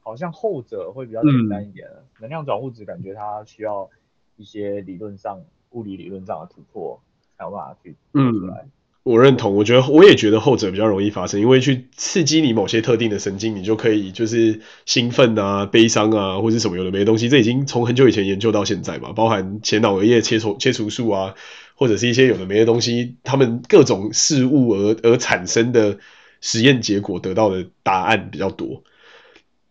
[0.00, 1.88] 好像后者会比较简单一点。
[1.88, 3.88] 嗯、能量转物质感觉它需要
[4.36, 5.40] 一些理论上、
[5.70, 7.00] 物理理论上的突破
[7.38, 8.62] 才有办法去做出来。
[8.64, 8.70] 嗯，
[9.02, 17.28] 我认同，我觉得我也觉得后者比较容易发生，因为去刺激你某些特定的神经，你就可以就是兴奋啊、悲伤啊，或者什么有的没的东西。
[17.28, 21.34] 这已经从很久以前研究到现在嘛，包含前脑额叶切除切除术啊。
[21.74, 25.98] 或者是一些有的没的东西，他们各种事物而而产生的
[26.40, 28.84] 实验结果得到的答案比较多。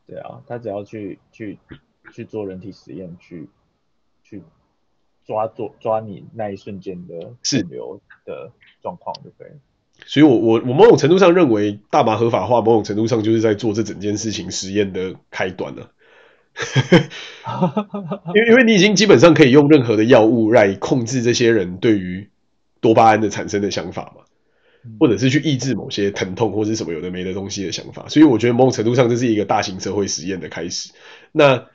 [0.08, 1.58] 对啊，他只要去去
[2.12, 3.48] 去做人体实验，去
[4.26, 4.42] 去
[5.26, 8.52] 抓做抓你那一瞬间的电流的
[8.82, 9.52] 状况对不对。
[10.06, 15.92] 所以我我我某种程度上认为，大麻合法化某种程度上就是在做这整件事情实验的开端了。
[18.36, 22.30] 因为因为你已经基本上可以用任何的药物来控制这些人对于
[22.82, 24.24] 多巴胺的产生的想法嘛，
[25.00, 30.92] 或者是去抑制某些疼痛或者是什么有的没的东西的想法，所以我觉得某种程度上这是一个大型社会实验的开始。
[31.32, 31.68] 那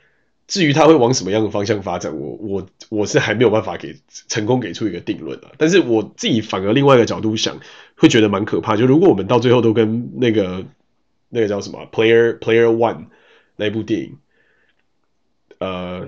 [0.47, 3.95] 至于它会往什么样的方向发展，我我我是还没有办法给
[4.27, 5.51] 成功给出一个定论啊。
[5.57, 7.59] 但是我自己反而另外一个角度想，
[7.95, 8.77] 会觉得蛮可怕。
[8.77, 10.65] 就如果我们到最后都跟那个
[11.29, 13.07] 那个叫什么 Player Player One
[13.57, 14.17] 那部电影。
[15.59, 16.05] 呃，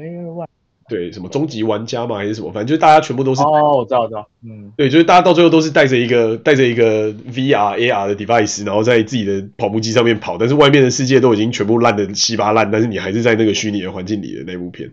[0.89, 14.91] 对，什么终极玩家嘛，还是什么，反正就是大家全部都是哦，我知道，我知道，嗯，对，就是大家到最后都是带着一个带着一个 VR AR 的 device，然后在自己的跑步机上面跑，但是外面的世界都已经全部烂的稀巴烂，但是你还是在那个虚拟的环境里的那部片，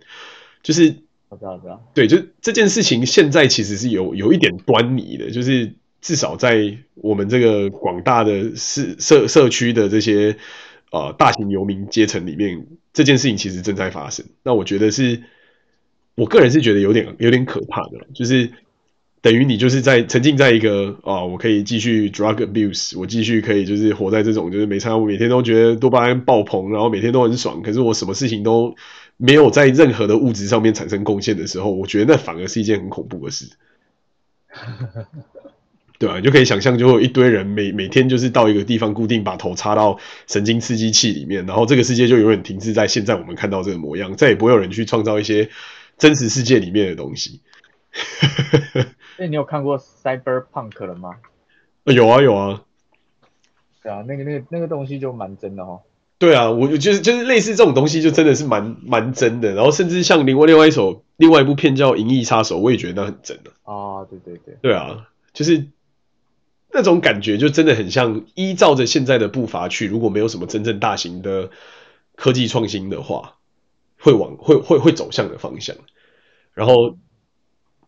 [0.63, 0.95] 就是
[1.31, 5.73] 我知道，我知道，对，就这件事情现在其实是有有一点端倪的，就是
[6.03, 10.37] 至少在我们这个广大的社社社区的这些
[10.93, 12.67] 呃大型游民阶层里面。
[12.97, 15.21] 这件事情其实正在发生，那我觉得是，
[16.17, 18.51] 我个人是觉得有点有点可怕的，就是
[19.21, 28.75] 等于你就是在沉浸在一个啊，我可以继续 drug abuse，我继续可以就是活在这种就是没差，我每天都觉得多巴胺爆棚，然后每天都很爽，可是我什么事情都
[29.17, 33.51] 没有在任何的物质上面产生贡献的时候，我觉得那反而是一件很恐怖的事。
[35.99, 45.49] 对啊，你就可以想象，就会有一堆人每每天就是到一个地方固定把头插到神经刺激器里面，然后这个世界就永远停滞在现在我们看到这个模样，再也不会有人去创造一些
[45.99, 47.41] 真实世界里面的东西。
[49.19, 51.17] 那你有看过 Cyberpunk 了吗？
[51.85, 52.63] 有啊有啊。
[53.83, 55.81] 对啊，那个那个那个东西就蛮真的哦。
[56.19, 59.55] 对啊，我就是就是类似这种东西，就真的是蛮蛮真的。
[59.55, 63.53] 然后甚至像另外另外一首另外一部片叫《银翼杀手》，我也觉得那很真的。
[63.65, 65.69] 啊，对对对，对啊，就是
[66.73, 71.51] 那种感觉，就真的很像依照着现在的步伐去，如果没有什么真正大型的
[72.17, 73.36] 科技创新的话，
[73.99, 75.77] 会往会会会走向的方向。
[76.55, 76.97] 然后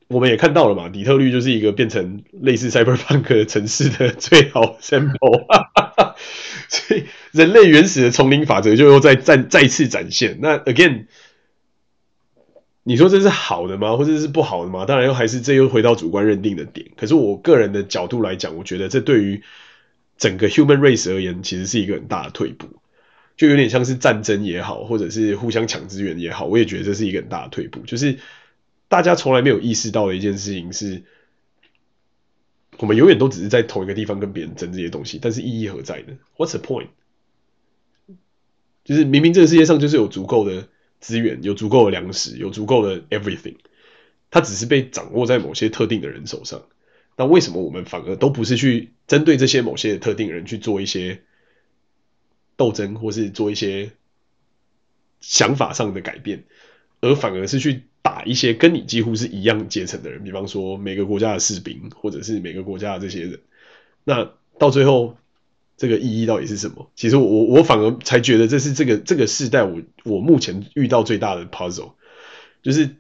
[0.09, 5.47] 我们也看到了嘛，底特律就是一个变成类似 Cyberpunk 城市的最好 sample。
[6.69, 10.39] 所以，人类原始的丛林法则就又再再再次展现。
[10.43, 11.07] 那 again，
[12.83, 13.97] 你说这是好的吗？
[13.97, 14.85] 或者是不好的吗？
[14.85, 16.89] 当然又还是这又回到主观认定的点。
[16.97, 19.43] 可是我个人的角度来讲，我觉得这对于
[20.19, 22.67] 整个 human race 而言，其实是一个很大的退步。
[23.39, 27.81] 就有点像是战争也好，或者是互相抢资源也好，我也觉得这是一个很大的退步。
[27.87, 28.19] 就是
[28.89, 31.05] 大家从来没有意识到的一件事情是。
[32.81, 36.87] 我们永远都只是在同一个地方跟别人争这些东西，但是意义何在呢？What's the point？
[38.85, 40.69] 就是明明这个世界上就是有足够的
[41.01, 43.57] 资源，有足够的粮食，有足够的 everything，
[44.31, 46.63] 它只是被掌握在某些特定的人手上。
[47.17, 51.23] 那为什么我们反而都不是去针对这些某些特定人去做一些
[52.59, 53.93] 斗争，或是做一些
[55.23, 56.45] 想法上的改变，
[57.01, 57.85] 而反而是去？
[58.01, 63.41] 打一些跟你几乎是一样阶层的人，比方说每个国家的士兵，或者是每个国家的这些人，
[64.05, 65.19] 那到最后
[65.77, 66.91] 这个意义到底是什么？
[66.95, 71.93] 其实我我反而才觉得这是这个这个世代我我目前遇到最大的 puzzle，
[72.63, 72.97] 就是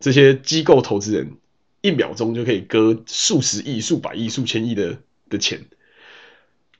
[0.00, 1.38] 这些机构投资人
[1.80, 4.98] 一秒钟就可以割数十亿、数百亿、数千亿的
[5.30, 5.64] 的钱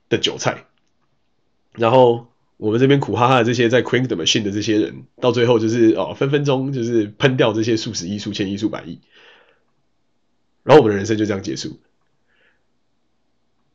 [0.09, 0.65] 的韭菜，
[1.73, 2.27] 然后。
[2.61, 8.99] 我们这边苦哈哈的这些在 crank the machine 的这些人，到最后就是哦，分分钟就是喷掉这些数十亿、数千亿、数百亿，
[10.61, 11.79] 然后我们的人生就这样结束。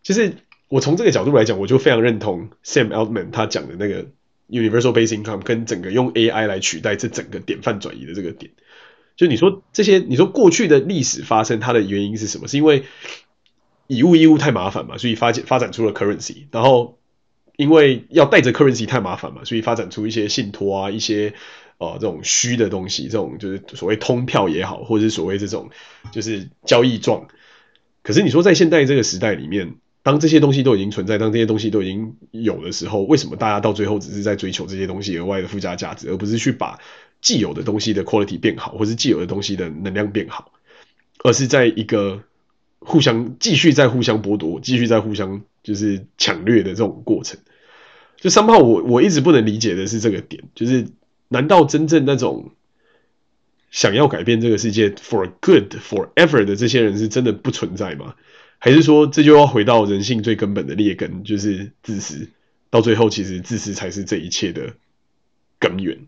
[0.05, 0.36] 其实
[0.68, 4.07] 我从这个角度来讲，我就非常认同 Sam Altman 他讲的那个
[4.49, 8.53] universal basic income 跟整个用 AI 来取代这整个典范转移的这个点。
[9.16, 12.47] 就你说这些，你说过去的历史发生它的原因是什么？
[12.47, 12.84] 是因为
[13.88, 16.97] 以物易物太麻烦嘛，所以发展发展出了 currency，然后。
[17.57, 21.32] 因为要带着 currency 太麻烦嘛，所以发展出一些信托啊，一些
[21.78, 25.70] 呃这种虚的东西，这种就是所谓通票也好，或者是所谓这种
[26.12, 27.28] 就是交易状。
[28.02, 36.78] 可是你说在现在这个时代里面，当这些东西都已经存在，当这些东西都已经有的时候，为什么大家到最后只是在追求这些东西额外的附加价值，而不是去把
[37.22, 40.52] 既有的东西的 quality 变好，或是既有的东西的能量变好，
[41.24, 42.22] 而是在一个
[42.78, 45.42] 互相继续在互相剥夺，继续在互相。
[45.67, 47.41] 就是抢掠的这种过程，
[48.21, 50.87] 就三炮我我一直不能理解的是这个点，就是
[51.27, 52.53] 难道真正那种
[53.73, 58.14] 想要改变这个世界 for good forever 的这些人是真的不存在吗？
[58.59, 62.29] 还是说这就要回到人性最根本的劣根，就是自私？
[62.71, 64.75] 到最后，其实自私才是这一切的
[65.59, 65.99] 根源。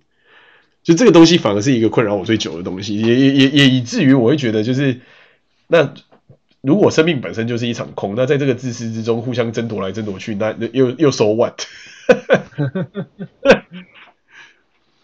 [0.85, 5.01] 就这个东西反而是一个困扰我最久的东西，也也也也以至于我会觉得，就是
[5.67, 5.95] 那。
[6.61, 11.63] 如果生命本身就是一场空，那在这个自私之中互相争夺来争夺去，那又又 so what？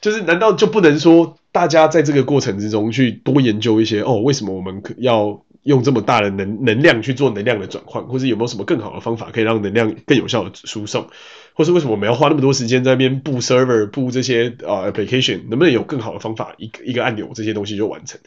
[0.00, 4.16] 就是难道就不能说大家在这个过程之中去多研究一些哦？
[4.16, 11.06] 为什么我们要用这么大的能能量去做能量的转换，或是有没有什么更好的方法可以让能量更有效的输送，
[11.54, 15.48] 或是为什么我们要花那么多时间在那边布 server 布这些啊、application？
[15.48, 18.20] 能不能有更好的方法，一个一个按钮这些东西就完成？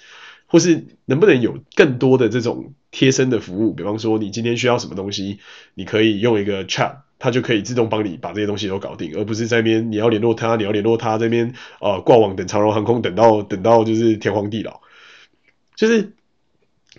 [0.48, 3.74] 或是能不能有更多的这种贴身的服务？
[3.74, 5.40] 比方说，你今天需要什么东西，
[5.74, 14.82] 你可以用一个 chat，它就可以自动帮你把这些东西都搞定，而不是在那边你要联络他，你要联络他这边呃挂网等长荣航空等到等到就是天荒地老。
[15.76, 16.14] 就是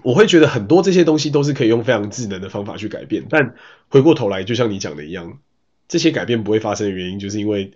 [0.02, 3.55] 我会觉得很多这些东西都是可以用非常智能的方法去改变，但
[3.89, 5.40] 回过头来，就像你讲的一样，
[5.89, 7.73] 这些改变不会发生的原因，就是因为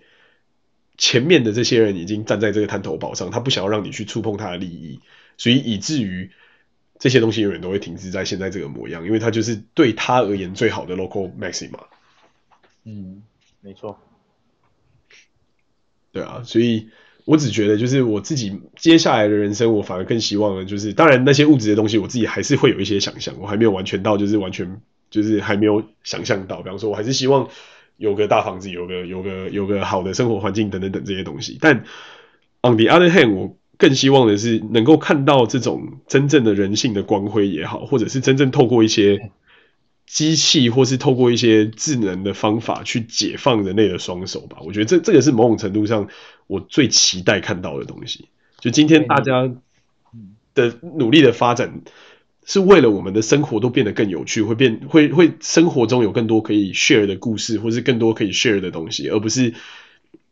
[0.97, 4.99] 前面的这些人已经站在这个滩头堡上，他不想要让你去触碰他的利益。
[5.35, 6.29] 所以以至于
[6.99, 11.79] 这些东西永远都会停滞在现在这个模样，因为它就是对他而言最好的 local maxima。
[12.85, 13.23] 嗯，
[13.61, 13.99] 没错。
[16.11, 16.89] 对啊，所以
[17.25, 24.79] 我只觉得就是我自己接下来的人生，我反而更希望的就是，当然那些物质的东西，我自己还是会有一些想象，我还没有完全到，就是完全
[25.09, 26.61] 就是还没有想象到。
[26.61, 27.49] 比方说，我还是希望
[27.97, 31.57] 有个大房子，有个有个有个好的生活环境等等等这些东西。
[31.59, 31.77] 但
[32.61, 39.29] on the other hand，我更希望的是能够看到这种真正的人性的光辉也好，或者是真正透过一些
[40.07, 44.59] 机器，或是透过一些智能的方法去解放人类的双手吧。
[44.65, 46.07] 我觉得这这个是某种程度上
[46.47, 48.29] 我最期待看到的东西。
[48.61, 49.51] 就今天大家
[50.55, 51.81] 的努力的发展，
[52.45, 59.53] 是为了我们的生活都变得更有趣，会变会会生活中有更多可以 share 的故事，或是更多可以 share 的东西，而不是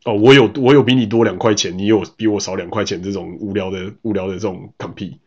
[0.04, 5.18] 哦，我有我有比你多两块钱，你有比我少两块钱这种无聊的无聊的这种 compete。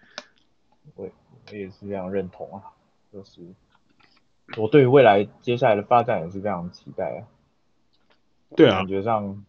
[0.96, 1.10] 我
[1.50, 2.64] 我也是这样认同啊，
[3.14, 3.42] 就是
[4.58, 7.28] 我对于未来接下来的发展也是非常期待啊。
[8.56, 9.46] 对啊，感觉上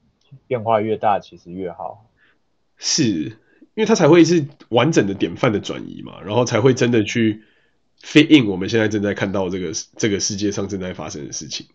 [0.46, 2.08] 变化越大，其实越好。
[2.76, 3.38] 是。
[3.74, 7.42] 因为它才会是完整的典范的转移嘛，然后才会真的去
[8.00, 11.66] fit in 我们现在正在看到这个这个世界上正在发生的事情，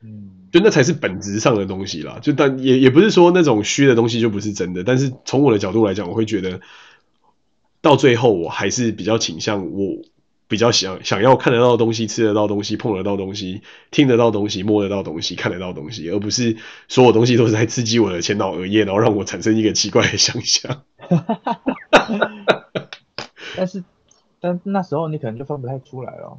[0.00, 2.18] 嗯，就那才是本质上的东西啦。
[2.20, 6.60] 就但也也不是说那种虚的东西就不是真的，但是从我的角度来讲，我会觉得
[7.80, 9.96] 到最后我还是比较倾向我。
[10.50, 13.60] 比较想想要看得到的东西，吃得到东西，碰得到东西，
[13.90, 16.56] 听得到东西，摸得到东西，看得到东西，而不是
[16.88, 20.84] 所有东西都是在刺激我的前脑额叶，然后让我产生一个奇怪的想象。
[23.58, 23.84] 但是，
[24.40, 26.38] 但那时候你可能就分不太出来了。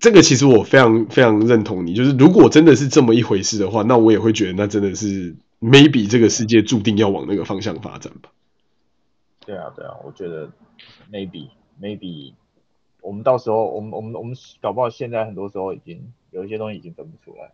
[0.00, 8.30] 这个其实我非常非常认同你，就是如果真的是这么一回事的话，那我也会觉得那真的是 maybe 这个世界注定要往那个方向发展吧。
[9.46, 10.50] 对啊，对啊，我觉得
[11.12, 11.48] maybe。
[11.82, 12.34] maybe
[13.00, 17.50] 我们到时候，我们我们我们搞不好现在很多时候已经有一些东西已经分不出来。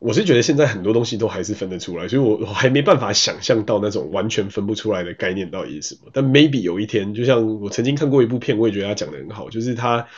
[0.00, 6.10] 我是觉得现在很多东西都还是分得出来，所以我我还没办法想象到那种完全分不出来的概念到底是什么。
[6.12, 10.08] 但 maybe 有一天，就像我曾经看过一部片，我也觉得他讲得很好，就是他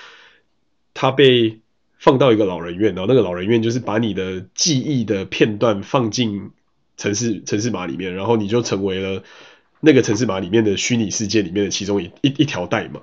[0.95, 1.61] 他被
[1.99, 6.51] 放到一个老人院，然后那个老人院就是把你的记忆的片段放进
[6.97, 9.23] 城市城市码里面，然后你就成为了。
[9.85, 13.01] 那个城市码里面的虚拟世界里面的其中一一一条代码，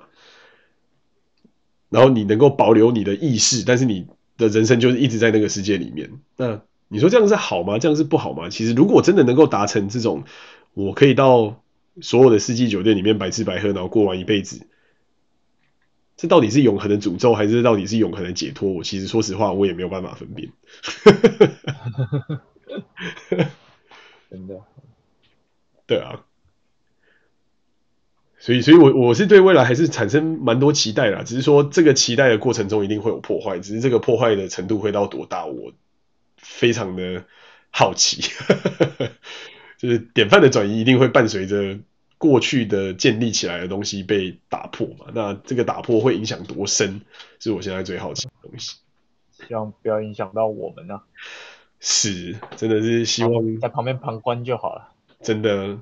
[1.90, 4.06] 然后你能够保留你的意识，但是你
[4.38, 6.10] 的人生就是一直在那个世界里面。
[6.38, 7.78] 那你说这样是好吗？
[7.78, 8.48] 这样是不好吗？
[8.48, 10.24] 其实如果真的能够达成这种，
[10.72, 11.62] 我可以到
[12.00, 14.66] 所有的四季酒店里面白吃白喝，然后过完一辈子，
[16.20, 18.70] 这到底是永恒的诅咒，还是到底是永恒的解脱？
[18.70, 20.52] 我其实说实话，我也没有办法分辨。
[24.30, 24.60] 真的，
[25.86, 26.26] 对啊。
[28.38, 35.72] 所以，所以我我是对未来还是产生蛮多期待啦，只是说这个期待的过程中一定会有破坏，只是这个破坏的程度会到多大，我
[36.36, 37.24] 非常的
[37.70, 38.22] 好奇。
[39.78, 41.78] 就是典范的转移一定会伴随着
[42.20, 45.06] 过去的建立起来的东西被打破嘛？
[45.14, 47.00] 那这个打破会影响多深，
[47.38, 48.76] 是我现在最好奇的东西。
[49.32, 51.02] 希望不要影响到我们呢、啊。
[51.80, 54.92] 是，真的是希望在旁边旁观就好了。
[55.22, 55.78] 真的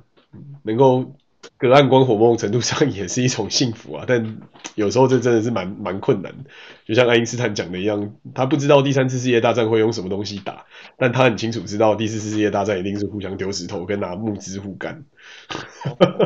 [0.63, 1.13] 能够。
[1.57, 4.39] 隔岸观火，某种程度上也是一种幸福啊，但
[4.75, 6.51] 有时候这真的是蛮蛮困难的。
[6.85, 10.67] 就像爱因斯坦讲的一样，他不知道第三次世界大战会用什么东西打，
[10.97, 15.05] 但他很清楚知道第四次世界大战一定是互相丢石头跟拿木枝互干。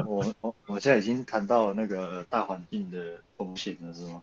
[0.07, 2.99] 我我我现在已经谈到了那个大环境的
[3.37, 4.23] 风险了，是吗？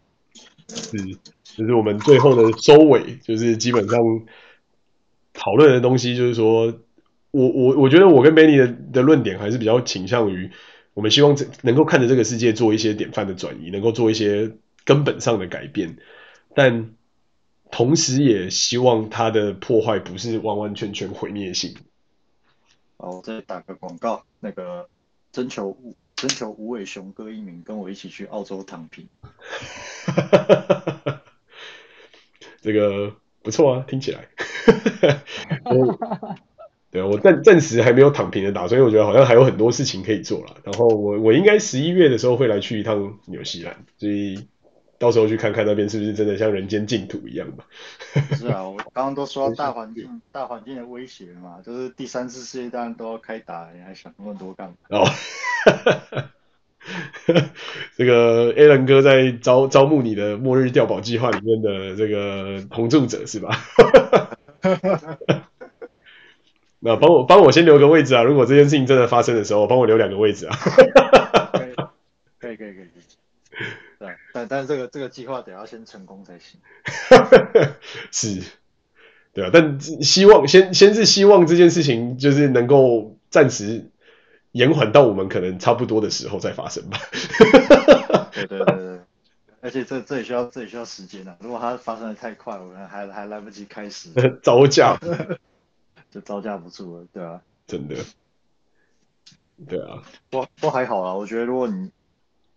[0.68, 0.98] 是，
[1.44, 3.99] 就是我们最后的收尾，就是基本上
[5.34, 6.74] 讨论的东西，就是说
[7.32, 10.52] 我我我觉得我跟 Benny 的的论点还是比较倾向于。
[10.99, 14.51] 我们希望这能够看着这个世界做一些典范的转移，能够做一些
[14.84, 15.95] 根本上的改变，
[16.53, 16.93] 但
[17.71, 21.77] 同时也希望它的破坏不是完完全全毁灭性。
[22.97, 24.89] 好，我再打个广告，那个
[25.31, 25.77] 征求
[26.17, 29.07] 征求无尾熊哥一名，跟我一起去澳洲躺平。
[32.59, 34.27] 这个不错啊，听起来。
[36.91, 40.56] 对啊，我暂暂时还没有躺平的打算，因为我觉得好像还有很多事情可以做了。
[40.64, 44.48] 然后我我应该十一月的时候会来去一趟纽西兰，所以
[44.98, 47.66] 到时候去看看那边是不是真的像人间净土一样吧。
[48.36, 54.76] 是啊，我刚刚都说到大环境大环境的威胁嘛，就是第三次世界大战都要开打，你还想那么多干嘛？
[54.90, 55.06] 哦，
[57.95, 63.56] 这个 Alan 哥在招招募你的末日调保计划里面的这个同住者是吧？
[66.81, 68.23] 那帮我帮我先留个位置啊！
[68.23, 70.56] 如果这件事情真的发生的时候，帮我留两个位置啊！
[72.39, 73.65] 可以可以可以可以，
[73.99, 76.61] 对，但但是这个这个计划得要先成功才行。
[78.11, 78.41] 是，
[79.34, 83.89] 对啊，但希望先先是希望这件事情就是能够暂时
[84.53, 86.97] 延缓到我们可能差不多的时候再发生吧。
[88.31, 88.99] 对对对对，
[89.60, 91.35] 而且这这也需要这也需要时间啊！
[91.41, 94.10] 如果它发生的太快，我们还还来不及开始，
[94.41, 94.97] 早讲。
[96.10, 97.95] 就招架不住了，对啊，真的，
[99.68, 101.91] 对啊，不不还好啦，我觉得如果你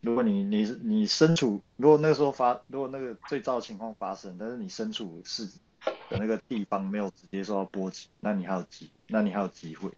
[0.01, 9.91] 如果你你你身处，如果那个时候发，如果那个最糟的情况发生，但是你身处是的那个地方没有直接受到波及，那你还有机，那你还有机会，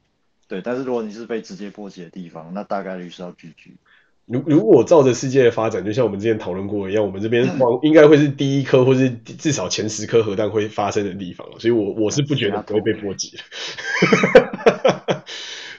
[0.48, 3.76] 对，但是如果你是被直接波及的地方，那大概率是要 GG。
[4.26, 7.46] 如如果照着世界的发展，就像我们之前讨论过一样，我们这边
[7.82, 13.42] 应该会是第一颗，或是至少前十颗核弹会发生的地方，所以我我是不觉得不会被波及的。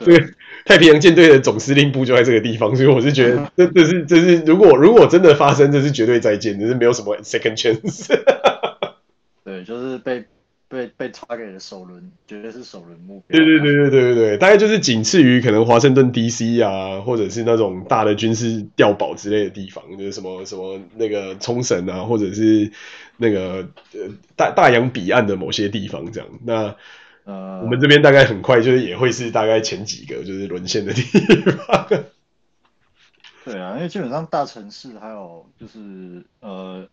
[0.05, 0.15] 对，
[0.65, 8.07] 太平洋舰队的总司令部就在这个地方，所以我是觉得这这是这是如果如果真的发生，这是绝对再见，这是没有什么 second chance。
[9.43, 10.23] 对，就是被。
[10.75, 13.39] 被被 target 的首轮绝对是首轮目标。
[13.39, 22.71] 对对对对对对对，大概就是仅次于可能华盛顿 DC 啊，或者是那种大的军事碉堡之类的地方，就是什么什么那个冲绳啊，或者是
[23.17, 26.29] 那个呃大大洋彼岸的某些地方这样。
[26.43, 26.75] 那
[27.23, 31.87] 呃，我们这边大概很快就是也会是大概前几个就是沦陷的地方。
[33.45, 36.85] 对啊，因为基本上大城市还有就是呃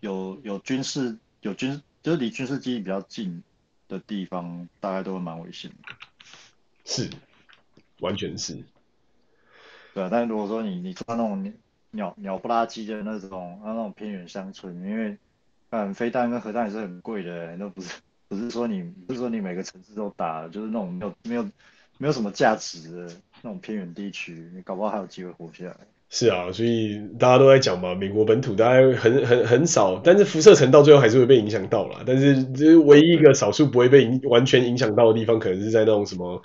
[0.00, 1.82] 有有军事有军。
[2.04, 3.42] 就是离军事基地比较近
[3.88, 5.94] 的地方，大概都会蛮危险的。
[6.84, 7.08] 是，
[8.00, 8.62] 完全是。
[9.94, 11.54] 对啊，但是如果说你你住那种
[11.92, 15.16] 鸟鸟不拉几的那种，那种偏远乡村，因为
[15.70, 17.98] 嗯，飞弹跟核弹也是很贵的，那不是
[18.28, 21.42] 不是说你不是说你每个城市都打，就是那种没有没有
[21.96, 25.76] 没有什么价值的那种偏远地区，你搞不好还有机会活下来。
[26.10, 32.04] 是啊，所以大家都在讲嘛，美国本土大概很很很少，但是辐射层到最后还是会被影响到啦。
[32.06, 36.40] 但是这唯一一个少数不会被完全影响到的地方，可能是在那种什么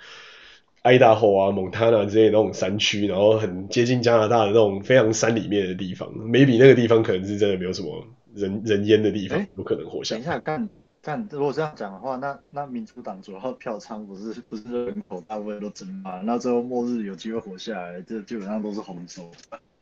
[0.81, 10.21] 爱达荷啊、蒙塔纳之类的那种山区，然后很接近加拿大的那种非常山里面的地方，maybe 那个地方可能是真的没有什么人人烟的地方，有可能活下来。
[10.21, 10.67] 等一下干。
[11.09, 16.21] 但如果这样讲的话，那那民主党主要票仓不是不是人口大部分都增嘛？
[16.23, 19.31] 那最后末日有机会活下来，这基本上都是红州。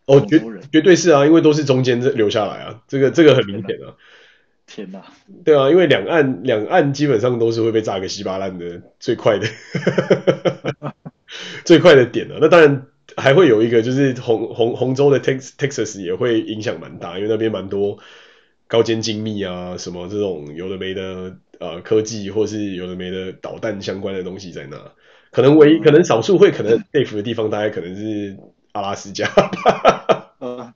[0.05, 0.41] 哦，绝
[0.71, 3.93] 绝对是啊，因为都是中间这留下来啊，这个这个很明显啊。
[4.67, 5.03] 天哪！
[5.43, 9.47] 对啊，因为两岸两岸基本上都是会被炸个稀巴烂的，最快的
[11.65, 12.37] 最快的点啊。
[12.39, 12.85] 那当然
[13.17, 17.99] 还会有一个，就是红红红州的 Tex Texas 也会影响蛮大，因为那边蛮多。
[18.67, 24.91] 高尖精密啊，什么这种有的没的呃科技，或是有的没的导弹相关的东西在那，
[25.31, 28.37] 可能唯一可能少数会可能 safe 的地方，大概可能是
[28.73, 29.29] 阿拉斯加。
[30.39, 30.73] 呃，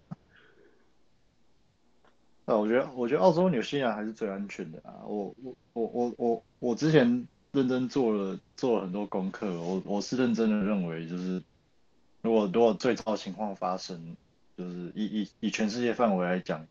[2.46, 5.04] 呃，我觉得我觉得澳洲纽西兰还是最安全的啊。
[5.06, 11.44] 我我我我我我之前认真做了做了很多功课，我我是认真的认为，就是
[12.22, 14.16] 如果如果最糟情况发生，
[14.58, 16.66] 就是以以以全世界范围来讲。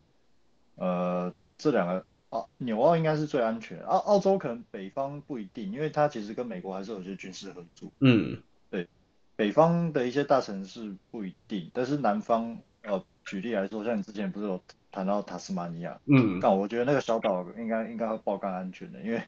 [0.75, 7.91] 呃，这两个澳纽澳应该是最安全，澳澳洲可能北方不一定，因为它其实跟美国还是有些军事合作。
[7.99, 8.87] 嗯，对，
[9.35, 14.61] 北方的一些大城市不一定，但是南方，呃，举例来说，像你之前不是有
[14.91, 19.21] 谈到塔斯马尼亚，嗯，但我觉得那个小岛应该应该会爆干安全的，因为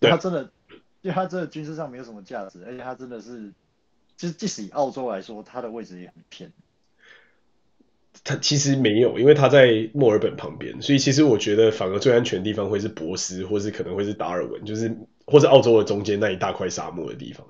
[0.00, 0.50] 它真的，
[1.02, 3.52] 因为它真的军事上没有什么价值，而且它真的是，
[4.16, 6.52] 就是即使以澳洲来说，它的位置也很偏。
[8.22, 14.94] 它其实没有，因为它在墨尔本旁边，所以其实我觉得反而最安全的地方会是博斯，或是可能会是达尔文，就是
[15.26, 17.46] 或者澳洲的中间那一大块沙漠的地方。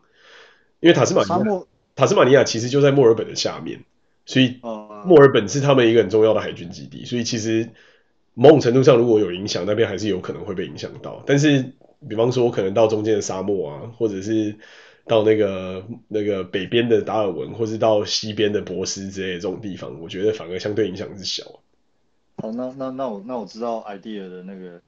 [0.78, 1.62] 因为塔斯马尼亚，
[1.96, 3.80] 塔斯马尼亚其实就在墨尔本的下面，
[4.26, 4.60] 所以
[5.04, 7.68] 墨尔本是他们一个很重要的海军基地，所以其实
[8.34, 11.22] 某种程度上如果有影响，那边还是有可能会被影响到。
[11.26, 11.72] 但是
[12.08, 14.54] 比方说，我可能到中间的沙漠啊，或者是。
[15.10, 21.42] 到那个那个北边的达尔文，或是到西边的博斯之类的这种地方，我觉得反而相对影响是小。
[22.36, 24.80] 好，那那那我那我知道 idea 的那个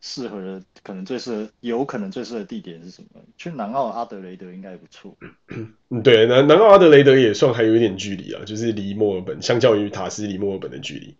[0.00, 3.20] 适合的，可能最适合，有可能最适合的地点是什么？
[3.36, 5.16] 去南澳阿德雷德应该也不错。
[5.90, 11.16] 嗯，对，南南澳阿德雷德也算还有一点距离啊，就是离墨尔本，相较于塔斯离墨尔本的距离。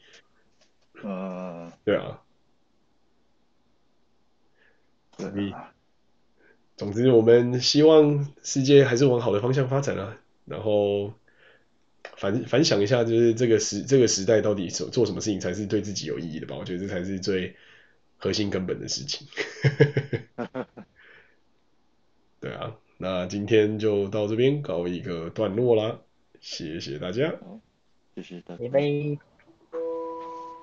[1.03, 2.21] 呃，对啊。
[5.19, 5.74] 对啊。
[6.77, 10.19] 总之，我们希望世界还是往好的方向发展啊。
[10.45, 11.15] 然后
[12.17, 16.57] 反反想一下，就是这个时这个时代到底做做什么事情才是对自己有意义的吧？
[16.57, 17.55] 我觉得这才是最
[18.17, 19.27] 核心根本的事情。
[22.41, 26.01] 对啊，那今天就到这边告一个段落啦，
[26.41, 27.35] 谢谢大家，
[28.15, 28.65] 谢谢大家。
[28.65, 29.34] 拜拜。